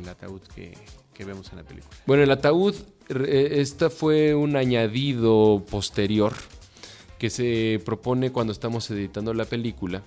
[0.09, 0.77] ataúd que,
[1.25, 1.95] vemos en la película.
[2.07, 2.75] Bueno, el ataúd,
[3.09, 6.33] eh, esta fue un añadido posterior
[7.19, 10.03] que se propone cuando estamos editando la película.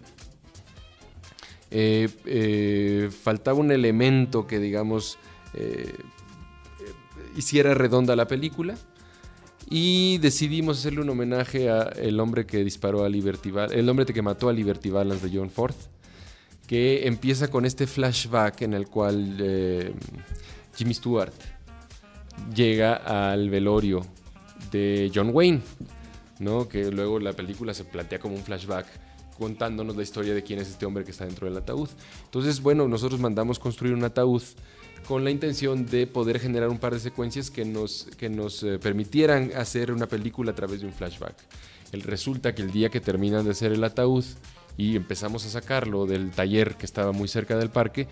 [1.69, 5.17] Eh, eh, faltaba un elemento que, digamos,
[7.35, 8.75] hiciera redonda la película
[9.69, 14.21] y decidimos hacerle un homenaje a el hombre que disparó a Liberty el hombre que
[14.21, 15.73] mató a Liberty Balance de John Ford
[16.67, 19.93] que empieza con este flashback en el cual eh,
[20.75, 21.33] Jimmy Stewart
[22.53, 24.05] llega al velorio
[24.71, 25.61] de John Wayne,
[26.39, 26.67] ¿no?
[26.67, 28.85] que luego la película se plantea como un flashback
[29.37, 31.89] contándonos la historia de quién es este hombre que está dentro del ataúd.
[32.25, 34.41] Entonces, bueno, nosotros mandamos construir un ataúd
[35.07, 38.79] con la intención de poder generar un par de secuencias que nos, que nos eh,
[38.79, 41.35] permitieran hacer una película a través de un flashback.
[41.91, 44.25] El, resulta que el día que terminan de hacer el ataúd,
[44.77, 48.07] y empezamos a sacarlo del taller que estaba muy cerca del parque,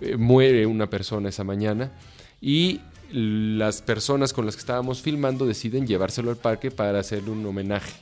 [0.00, 1.92] eh, muere una persona esa mañana
[2.40, 7.44] y las personas con las que estábamos filmando deciden llevárselo al parque para hacerle un
[7.44, 7.92] homenaje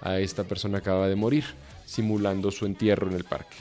[0.00, 1.44] a esta persona que acaba de morir,
[1.86, 3.56] simulando su entierro en el parque.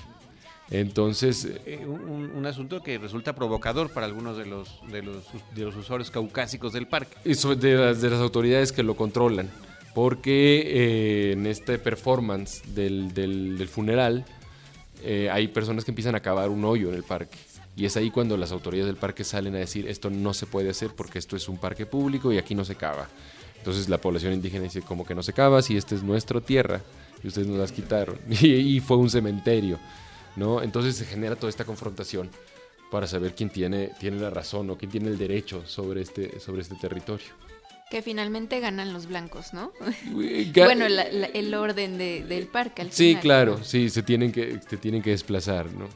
[0.69, 1.47] Entonces...
[1.65, 6.11] Eh, un, asunto que resulta provocador para algunos de los, de los, de los usuarios
[6.11, 7.17] caucásicos del parque.
[7.25, 9.49] Y de las, de las autoridades que lo controlan
[9.97, 14.25] porque eh, en este performance del, funeral
[15.01, 17.39] eh, hay personas que empiezan a cavar un hoyo en el parque.
[17.75, 20.69] Y es ahí cuando las autoridades del parque salen a decir esto no se puede
[20.69, 23.09] hacer porque esto es un parque público y aquí no se cava.
[23.57, 26.79] Entonces la población indígena dice como que no se cava si esta es nuestra tierra
[27.23, 28.19] y ustedes nos las quitaron.
[28.29, 29.79] Y, fue un cementerio.
[30.35, 30.61] ¿no?
[30.61, 32.29] Entonces se genera toda esta confrontación
[32.91, 36.61] para saber quién tiene, tiene la razón o quién tiene el derecho sobre este, sobre
[36.61, 37.46] este territorio.
[37.89, 39.71] Que finalmente ganan los blancos, ¿no?
[40.55, 45.11] bueno, el orden del parque al Sí, claro, sí, se tienen que, se tienen que
[45.11, 45.87] desplazar, ¿no?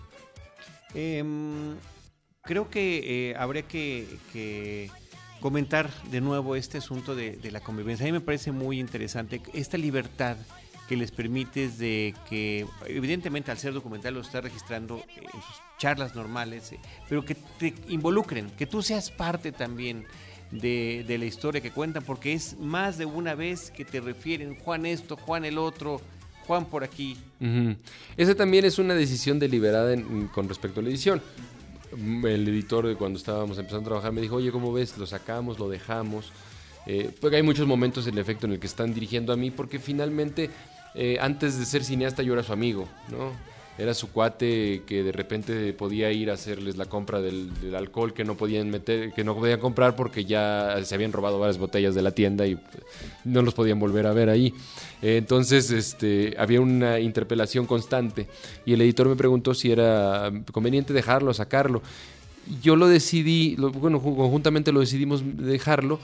[0.94, 1.76] Em,
[2.44, 4.90] creo que eh, habría que,
[5.40, 8.06] comentar de nuevo este asunto de, la convivencia.
[8.06, 10.38] A mí me parece muy interesante esta libertad
[10.88, 16.16] que les permite de que, evidentemente al ser documental lo está registrando en sus charlas
[16.16, 20.06] normales, eh, pero que te involucren, que tú seas parte también
[20.52, 24.86] de, la historia que cuentan, porque es más de una vez que te refieren Juan
[24.86, 26.02] esto, Juan el otro,
[26.46, 27.18] Juan por aquí.
[28.18, 29.96] Esa también es una decisión deliberada
[30.34, 31.22] con respecto a la edición.
[31.92, 34.98] El editor, cuando estábamos empezando a trabajar, me dijo, oye, ¿cómo ves?
[34.98, 36.32] Lo sacamos, lo dejamos.
[36.88, 39.80] Eh, porque hay muchos momentos en efecto en el que están dirigiendo a mí, porque
[39.80, 40.50] finalmente,
[40.96, 43.32] eh, antes de ser cineasta, yo era su amigo, ¿no?
[43.78, 48.24] Era su cuate que de repente podía ir a hacerles la compra del, alcohol que
[48.24, 52.02] no podían meter, que no podían comprar porque ya se habían robado varias botellas de
[52.02, 52.58] la tienda y
[53.24, 54.54] no los podían volver a ver ahí.
[55.02, 58.28] entonces, este, había una interpelación constante
[58.66, 61.82] y el editor me preguntó si era conveniente dejarlo, sacarlo.
[62.62, 66.00] Yo lo decidí, bueno, conjuntamente lo decidimos dejarlo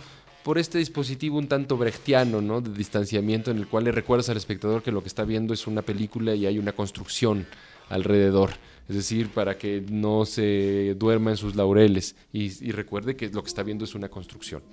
[0.48, 2.62] por este dispositivo un tanto brechtiano, ¿no?
[2.62, 5.68] De distanciamiento en el cual le recuerdas al espectador que lo que está viendo es
[5.68, 7.46] una película y hay una construcción
[7.90, 8.52] alrededor.
[8.88, 13.50] Es decir, para que no se duerma en sus laureles y, recuerde que lo que
[13.50, 14.64] está viendo es una construcción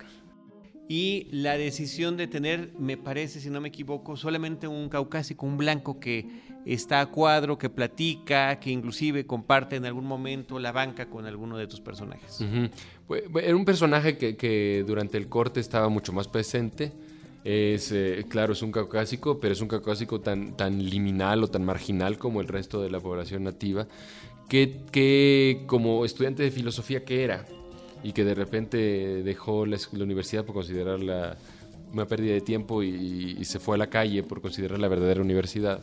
[0.87, 5.57] y la decisión de tener, me parece, si no me equivoco, solamente un caucásico, un
[5.57, 6.25] blanco que
[6.65, 11.57] está a cuadro, que platica, que inclusive comparte en algún momento la banca con alguno
[11.57, 12.39] de tus personajes.
[13.41, 16.91] Era un personaje que, durante el corte estaba mucho más presente.
[17.43, 21.63] Es, eh, claro, es un caucásico, pero es un caucásico tan, tan liminal o tan
[21.63, 23.87] marginal como el resto de la población nativa,
[24.49, 27.45] que, que como estudiante de filosofía que era,
[28.05, 28.77] y que de repente
[29.23, 31.37] dejó la, universidad por considerarla
[31.91, 35.79] una pérdida de tiempo y, se fue a la calle por considerar la verdadera universidad.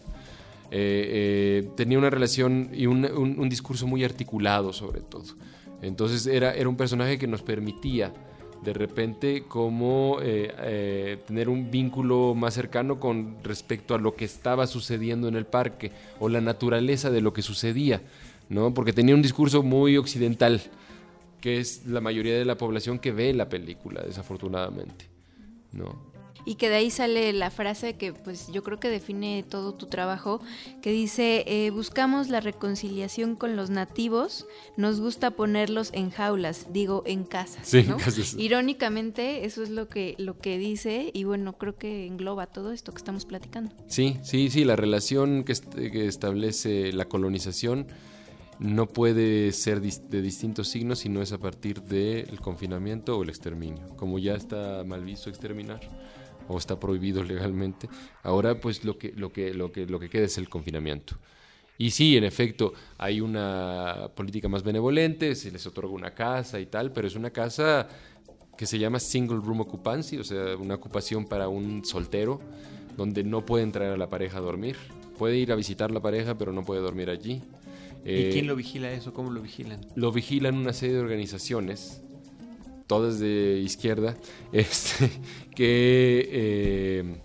[0.74, 5.24] Eh, eh, tenía una relación y un, discurso muy articulado sobre todo.
[5.82, 8.14] Entonces era, era un personaje que nos permitía
[8.64, 14.66] de repente como eh, tener un vínculo más cercano con respecto a lo que estaba
[14.66, 18.00] sucediendo en el parque o la naturaleza de lo que sucedía,
[18.48, 18.72] ¿no?
[18.72, 20.62] porque tenía un discurso muy occidental
[21.42, 25.06] que es la mayoría de la población que ve la película, desafortunadamente,
[25.72, 26.11] ¿no?
[26.44, 29.86] Y que de ahí sale la frase que pues yo creo que define todo tu
[29.86, 30.40] trabajo,
[30.80, 37.02] que dice, eh, buscamos la reconciliación con los nativos, nos gusta ponerlos en jaulas, digo,
[37.06, 37.68] en casas.
[37.68, 37.94] Sí, ¿no?
[37.94, 38.34] en casas.
[38.38, 42.92] Irónicamente, eso es lo que, lo que dice y bueno, creo que engloba todo esto
[42.92, 43.74] que estamos platicando.
[43.86, 45.54] Sí, sí, sí, la relación que,
[45.90, 47.86] que establece la colonización
[48.58, 53.28] no puede ser de distintos signos si no es a partir del confinamiento o el
[53.28, 53.88] exterminio.
[53.96, 55.80] Como ya está mal visto exterminar
[56.52, 57.88] o está prohibido legalmente,
[58.22, 61.16] ahora pues lo que, lo que, lo que, lo que queda es el confinamiento.
[61.78, 66.66] Y sí, en efecto, hay una política más benevolente, se les otorga una casa y
[66.66, 67.88] tal, pero es una casa
[68.56, 72.38] que se llama single room occupancy, o sea, una ocupación para un soltero,
[72.96, 74.76] donde no puede entrar a la pareja a dormir.
[75.18, 77.42] Puede ir a visitar la pareja, pero no puede dormir allí.
[78.04, 79.14] ¿Y eh, quién lo vigila eso?
[79.14, 79.80] ¿Cómo lo vigilan?
[79.94, 82.01] Lo vigilan una serie de organizaciones,
[82.92, 84.14] todas de izquierda,
[84.52, 85.10] este,
[85.56, 87.16] que eh,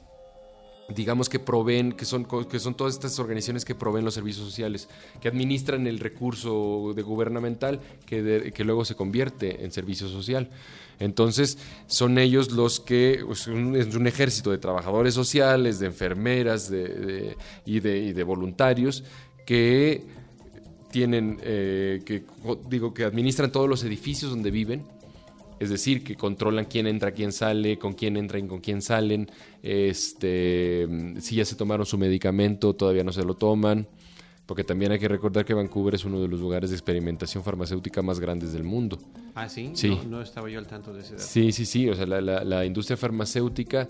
[0.95, 4.87] digamos que proveen, que son, que son todas estas organizaciones que proveen los servicios sociales,
[5.19, 10.49] que administran el recurso de gubernamental que, que luego se convierte en servicio social.
[10.99, 11.57] Entonces,
[11.87, 18.13] son ellos los que, es un, ejército de trabajadores sociales, de enfermeras y, de, y
[18.13, 19.03] de voluntarios
[19.45, 20.05] que
[20.91, 22.23] tienen, eh, que
[22.69, 24.85] digo, que administran todos los edificios donde viven,
[25.59, 29.29] es decir, que controlan quién entra, quién sale, con quién entran y con quién salen,
[29.63, 30.87] este,
[31.19, 33.87] si ya se tomaron su medicamento, todavía no se lo toman,
[34.45, 38.01] porque también hay que recordar que Vancouver es uno de los lugares de experimentación farmacéutica
[38.01, 38.97] más grandes del mundo.
[39.35, 39.99] Ah, sí, sí.
[40.07, 41.25] No, estaba yo al tanto de ese dato.
[41.25, 43.89] Sí, sí, sí, o sea, la, la industria farmacéutica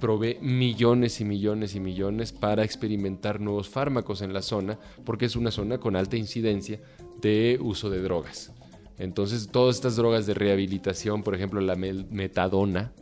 [0.00, 5.36] provee millones y millones y millones para experimentar nuevos fármacos en la zona, porque es
[5.36, 6.80] una zona con alta incidencia
[7.20, 8.52] de uso de drogas.
[9.00, 12.92] Entonces, todas estas drogas de rehabilitación, por ejemplo, la metadona,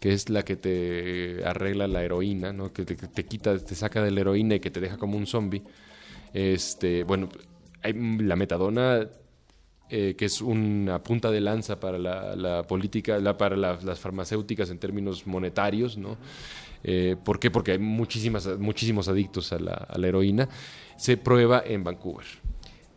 [0.00, 2.72] que es la que te arregla la heroína, ¿no?
[2.72, 5.62] que te, quita, te saca de la heroína y que te deja como un zombie.
[6.32, 7.28] Este, bueno,
[7.82, 9.08] la metadona
[9.94, 15.26] eh, que es una punta de lanza para la, política, para las farmacéuticas en términos
[15.26, 16.16] monetarios, ¿no?
[16.82, 17.50] Eh, ¿Por qué?
[17.50, 20.48] Porque hay muchísimas, muchísimos adictos a la, heroína.
[20.96, 22.24] Se prueba en Vancouver.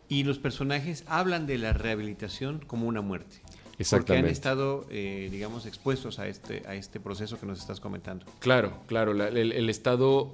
[0.08, 3.36] Y los personajes hablan de la rehabilitación como una muerte.
[3.78, 4.06] Exactamente.
[4.06, 8.24] Porque han estado, eh, digamos, expuestos a este, a este proceso que nos estás comentando.
[8.38, 9.12] Claro, claro.
[9.12, 10.32] el, el, Estado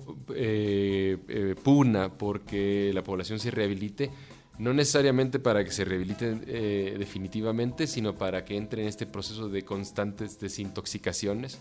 [1.64, 4.10] pugna porque la población se rehabilite
[4.58, 9.48] no necesariamente para que se rehabiliten eh, definitivamente, sino para que entre en este proceso
[9.48, 11.60] de constantes desintoxicaciones.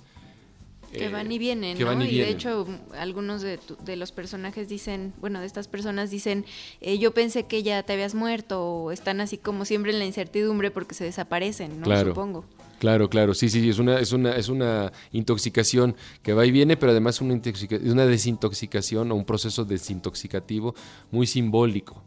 [0.91, 2.05] Que van y vienen, ¿no?
[2.05, 2.67] Y, de hecho,
[2.97, 3.59] algunos de,
[3.95, 6.45] los personajes dicen, bueno, de estas personas dicen,
[6.81, 10.05] eh, yo pensé que ya te habías muerto, o están así como siempre en la
[10.05, 11.85] incertidumbre porque se desaparecen, ¿no?
[11.85, 12.09] Claro.
[12.09, 12.45] Supongo.
[12.79, 16.77] Claro, claro, sí, sí, es una, es una, es una intoxicación que va y viene,
[16.77, 17.39] pero además una,
[17.83, 20.73] una desintoxicación o un proceso desintoxicativo
[21.11, 22.03] muy simbólico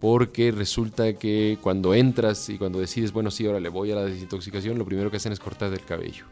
[0.00, 4.04] porque resulta que cuando entras y cuando decides, bueno, sí, ahora le voy a la
[4.04, 6.26] desintoxicación, lo primero que hacen es cortar el cabello.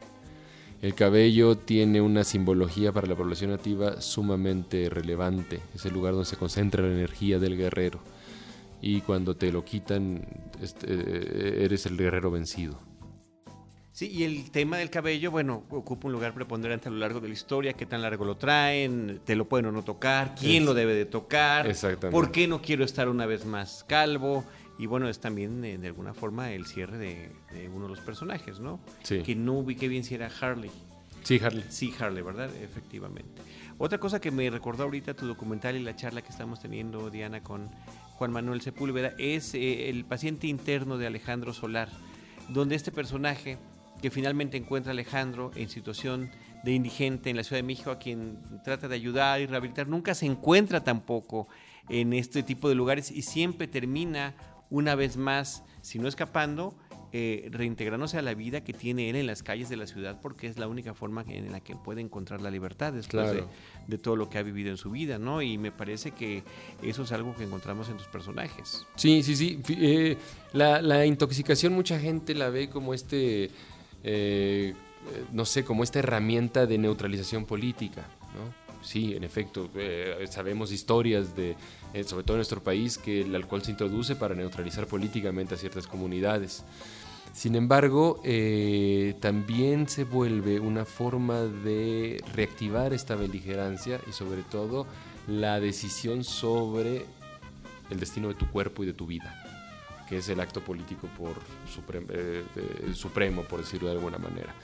[0.85, 5.61] El cabello tiene una simbología para la población nativa sumamente relevante.
[5.75, 8.01] Es el lugar donde se concentra la energía del guerrero.
[8.83, 10.27] Y cuando te lo quitan,
[10.61, 12.79] este, eres el guerrero vencido.
[13.93, 17.29] Sí, y el tema del cabello, bueno, ocupa un lugar preponderante a lo largo de
[17.29, 20.75] la historia, qué tan largo lo traen, te lo pueden o no tocar, quién lo
[20.75, 22.11] debe de tocar, Exactamente.
[22.11, 24.45] por qué no quiero estar una vez más calvo,
[24.79, 28.01] Y bueno, es también eh, de alguna forma el cierre de, de uno de los
[28.01, 28.81] personajes, ¿no?
[29.03, 29.23] Sí.
[29.23, 30.71] Que no ubiqué bien si era Harley.
[31.23, 31.65] Sí, Harley.
[31.69, 32.51] Sí, Harley, ¿verdad?
[32.63, 33.43] Efectivamente.
[33.79, 37.43] Otra cosa que me recordó ahorita tu documental y la charla que estamos teniendo, Diana,
[37.43, 37.71] con
[38.15, 41.89] Juan Manuel Sepúlveda, es eh, el paciente interno de Alejandro Solar,
[42.49, 43.59] donde este personaje
[44.01, 46.31] que finalmente encuentra a Alejandro en situación
[46.63, 50.15] de indigente en la Ciudad de México, a quien trata de ayudar y rehabilitar, nunca
[50.15, 51.49] se encuentra tampoco
[51.89, 54.35] en este tipo de lugares y siempre termina
[54.75, 56.75] una vez más, si no escapando,
[57.17, 60.49] eh, reintegrándose a la vida que tiene él en las calles de la ciudad porque
[60.49, 63.47] es la única forma en la que puede encontrar la libertad después Claro.
[63.87, 65.41] de, de todo lo que ha vivido en su vida, ¿no?
[65.41, 66.43] Y me parece que
[66.83, 68.85] eso es algo que encontramos en tus personajes.
[68.97, 69.63] Sí, sí, sí.
[69.69, 70.17] Eh,
[70.55, 73.49] la, la intoxicación mucha gente la ve como este,
[74.03, 74.75] eh,
[75.33, 78.03] no sé, como esta herramienta de neutralización política,
[78.35, 78.64] ¿no?
[78.85, 81.57] Sí, en efecto, eh, sabemos historias de,
[81.95, 85.59] eh, sobre todo en nuestro país, que el alcohol se introduce para neutralizar políticamente a
[85.59, 86.65] ciertas comunidades.
[87.33, 94.87] Sin embargo, eh, también se vuelve una forma de reactivar esta beligerancia y sobre todo
[95.27, 97.07] la decisión sobre
[97.91, 99.35] el destino de tu cuerpo y de tu vida,
[100.09, 101.33] que es el acto político por
[101.95, 102.45] eh,
[102.93, 104.55] supremo, por decirlo de alguna manera.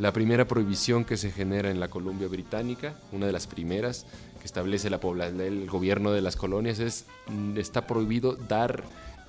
[0.00, 4.06] La primera prohibición que se genera en la Columbia Británica, una de las primeras
[4.38, 8.82] que establece el gobierno de las colonias, es mm, está prohibido dar,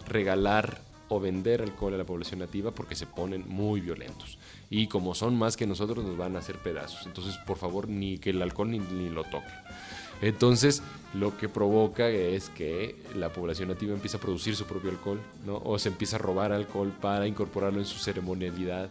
[0.07, 4.37] regalar o vender alcohol a la población nativa porque se ponen muy violentos.
[4.69, 7.05] Y como son más que nosotros, nos van a hacer pedazos.
[7.05, 9.51] Entonces, por favor, ni que el alcohol ni, lo toquen.
[10.21, 10.81] Entonces,
[11.13, 15.19] lo que provoca es que la población nativa empieza a producir su propio alcohol.
[15.65, 18.89] O se empieza a robar alcohol para incorporarlo en su ceremonialidad,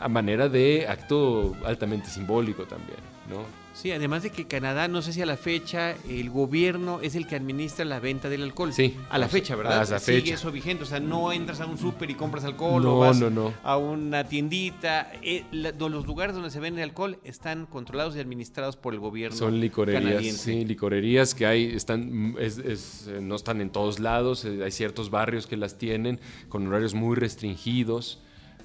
[0.00, 3.44] a manera de acto altamente simbólico también, ¿no?
[3.74, 7.28] Sí, además de que Canadá, no sé si a la fecha, el gobierno es el
[7.28, 8.72] que administra la venta del alcohol.
[8.72, 8.96] Sí.
[9.08, 9.82] A la fecha, ¿verdad?
[9.82, 10.34] a la Sigue fecha.
[10.34, 10.82] eso vigente.
[10.82, 13.54] O sea, no entras a un súper y compras alcohol No, o vas no, no.
[13.62, 15.12] a una tiendita.
[15.22, 19.36] Eh, la- los lugares donde se vende alcohol están controlados y administrados por el gobierno
[19.36, 20.42] Son licorerías, canadiense.
[20.54, 24.72] sí, licorerías que hay, están, es- es, eh, no están en todos lados, eh, hay
[24.72, 26.18] ciertos barrios que las tienen
[26.48, 28.18] con horarios muy restringidos,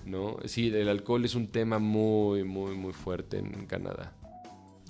[0.05, 0.37] ¿no?
[0.45, 4.13] Sí, el alcohol es un tema muy, muy, muy fuerte en Canadá.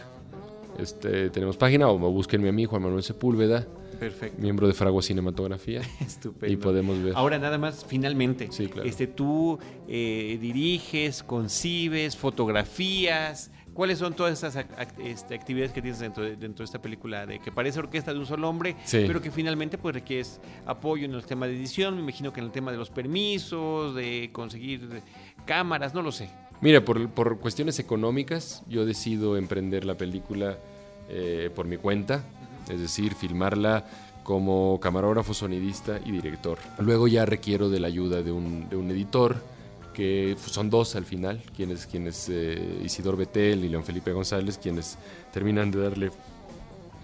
[0.77, 3.65] Este, tenemos página o búsquenme a mí, Juan Manuel Sepúlveda,
[3.99, 4.39] Perfecto.
[4.39, 5.81] miembro de Fragua Cinematografía.
[6.01, 6.53] Estupendo.
[6.53, 7.13] y podemos ver.
[7.15, 8.87] Ahora nada más, finalmente, Sí, claro.
[8.87, 9.57] este, tú
[9.87, 13.49] eh, diriges, concibes, fotografías.
[13.77, 16.81] ¿Cuáles son todas estas ac- act- este, actividades que tienes dentro de, dentro de esta
[16.81, 19.03] película de que parece orquesta de un solo hombre, Sí.
[19.05, 21.93] pero que finalmente pues requieres apoyo en el tema de edición?
[21.93, 25.03] Me imagino que en el tema de los permisos, de conseguir
[25.45, 26.27] cámaras, no lo sé.
[26.59, 30.57] Mira, por, por cuestiones económicas, yo decido emprender la película
[31.07, 32.23] eh, por mi cuenta,
[32.69, 33.85] es decir, filmarla
[34.23, 36.57] como camarógrafo, sonidista y director.
[36.79, 39.35] Luego ya requiero de la ayuda de un, de un editor,
[39.97, 44.95] que son dos al final, quienes, quienes eh, Isidor Betel y León Felipe González, quienes
[45.33, 46.11] terminan de darle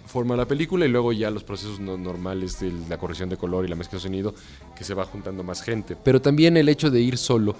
[0.05, 3.37] forma a la película y luego ya los procesos no- normales de la corrección de
[3.37, 4.35] color y la mezcla de sonido,
[4.77, 5.95] que se va juntando más gente.
[6.03, 7.55] Pero también el hecho de ir solo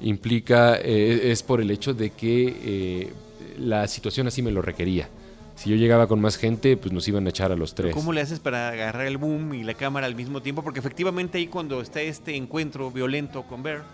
[0.00, 3.12] implica, eh, es por el hecho de que eh,
[3.58, 5.10] la situación así me lo requería.
[5.54, 7.94] Si yo llegaba con más gente, pues nos iban a echar a los tres.
[7.94, 10.62] ¿Cómo le haces para agarrar el boom y la cámara al mismo tiempo?
[10.62, 13.84] Porque efectivamente ahí cuando está este encuentro violento con Bear,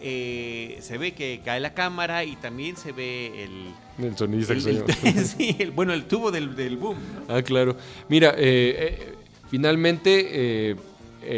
[0.00, 4.04] eh, se ve que cae la cámara y también se ve el...
[4.04, 4.84] El sonidista que el- yo.
[5.04, 6.96] el- sí, el- bueno, el tubo del, del boom.
[7.28, 7.34] ¿no?
[7.34, 7.76] Ah, claro.
[8.08, 9.14] Mira, eh, eh,
[9.50, 10.76] finalmente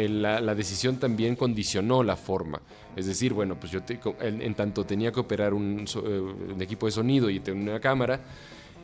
[0.09, 2.61] la, la decisión también condicionó la forma.
[2.95, 6.85] Es decir, bueno, pues yo te- en, en tanto tenía que operar un, un equipo
[6.85, 8.21] de sonido y tener una cámara,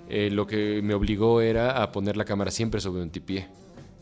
[0.10, 3.48] lo que me obligó era a poner la cámara siempre sobre un tipié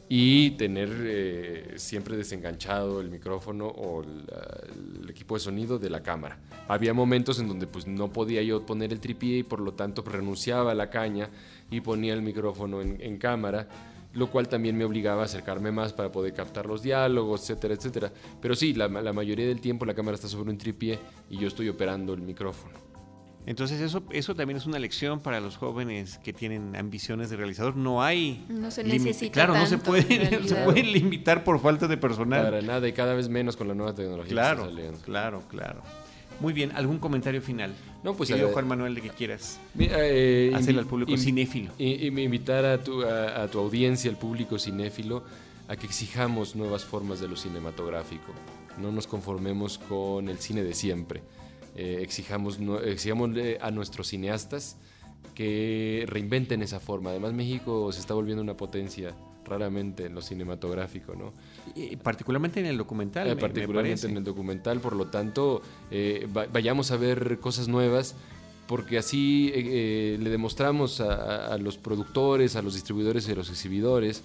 [0.09, 6.39] y tener eh, siempre desenganchado el micrófono o el equipo de sonido de la cámara.
[6.67, 10.01] Había momentos en donde pues no podía yo poner el tripié y por lo tanto
[10.03, 11.29] renunciaba a la caña
[11.69, 13.67] y ponía el micrófono en, en cámara,
[14.13, 18.11] lo cual también me obligaba a acercarme más para poder captar los diálogos, etcétera, etcétera.
[18.41, 20.99] Pero sí, la, la mayoría del tiempo la cámara está sobre un tripié
[21.29, 22.86] y yo estoy operando el micrófono.
[23.47, 27.75] Entonces eso, eso también es una lección para los jóvenes que tienen ambiciones de realizador.
[27.77, 28.45] No hay...
[28.49, 32.43] No se necesita Claro, no se pueden, no se pueden limitar por falta de personal.
[32.43, 34.99] Para nada y cada vez menos con la nueva tecnología Claro, que está saliendo.
[35.05, 35.81] claro, claro.
[36.41, 37.73] Muy bien, ¿algún comentario final?
[38.03, 39.59] No, pues, Querido eh, Juan Manuel, de que quieras.
[39.79, 41.71] Eh, Hacerle al público invi- cinéfilo.
[41.79, 45.23] i- i- invitar a tu, a, a tu audiencia, al público cinéfilo,
[45.69, 48.33] a que exijamos nuevas formas de lo cinematográfico.
[48.79, 51.23] No nos conformemos con el cine de siempre.
[51.77, 54.77] Eh, exijamos nue- exijámosle a nuestros cineastas
[55.35, 57.11] que reinventen esa forma.
[57.11, 59.13] Además, México se está volviendo una potencia
[59.45, 61.31] raramente en lo cinematográfico, ¿no?
[61.75, 65.61] Y particularmente en el documental, Eh, me- me particularmente en el documental, por lo tanto,
[65.91, 68.15] eh, va- vayamos a ver cosas nuevas,
[68.67, 69.63] porque así eh,
[70.15, 74.23] eh, le demostramos a los productores, a los distribuidores y a los exhibidores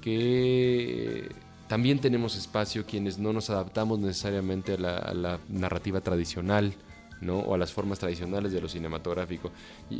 [0.00, 1.28] que
[1.68, 6.74] también tenemos espacio quienes no nos adaptamos necesariamente a la, narrativa tradicional.
[7.20, 7.38] ¿no?
[7.38, 9.52] o a las formas tradicionales de lo cinematográfico.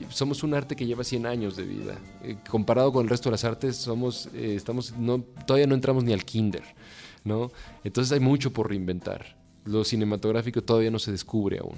[0.09, 1.97] Somos un arte que lleva 100 años de vida.
[2.25, 4.93] Eh, comparado con el resto de las artes, somos, eh, estamos,
[5.47, 6.65] todavía no entramos ni al kinder.
[7.23, 7.53] ¿no?
[7.85, 9.37] Entonces hay mucho por reinventar.
[9.65, 11.77] Lo cinematográfico todavía no se descubre aún.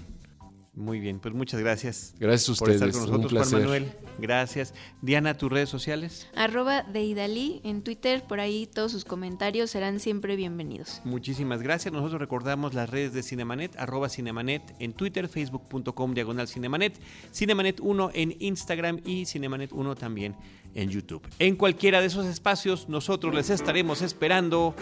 [0.77, 2.15] Muy bien, pues muchas gracias.
[2.19, 3.63] Gracias a por estar ustedes, con nosotros, un Juan.
[3.63, 3.93] Manuel.
[4.19, 4.75] Gracias.
[5.03, 6.29] Diana, tus redes sociales.
[6.35, 11.01] Arroba de Idalí en Twitter, por ahí todos sus comentarios serán siempre bienvenidos.
[11.05, 11.93] Muchísimas gracias.
[11.93, 16.99] Nosotros recordamos las redes de Cinemanet, arroba Cinemanet en Twitter, facebook.com diagonal Cinemanet,
[17.33, 20.35] Cinemanet 1 en Instagram y Cinemanet 1 también
[20.75, 21.23] en YouTube.
[21.39, 24.75] En cualquiera de esos espacios nosotros les estaremos esperando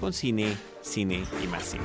[0.00, 1.84] con cine, cine y más cine.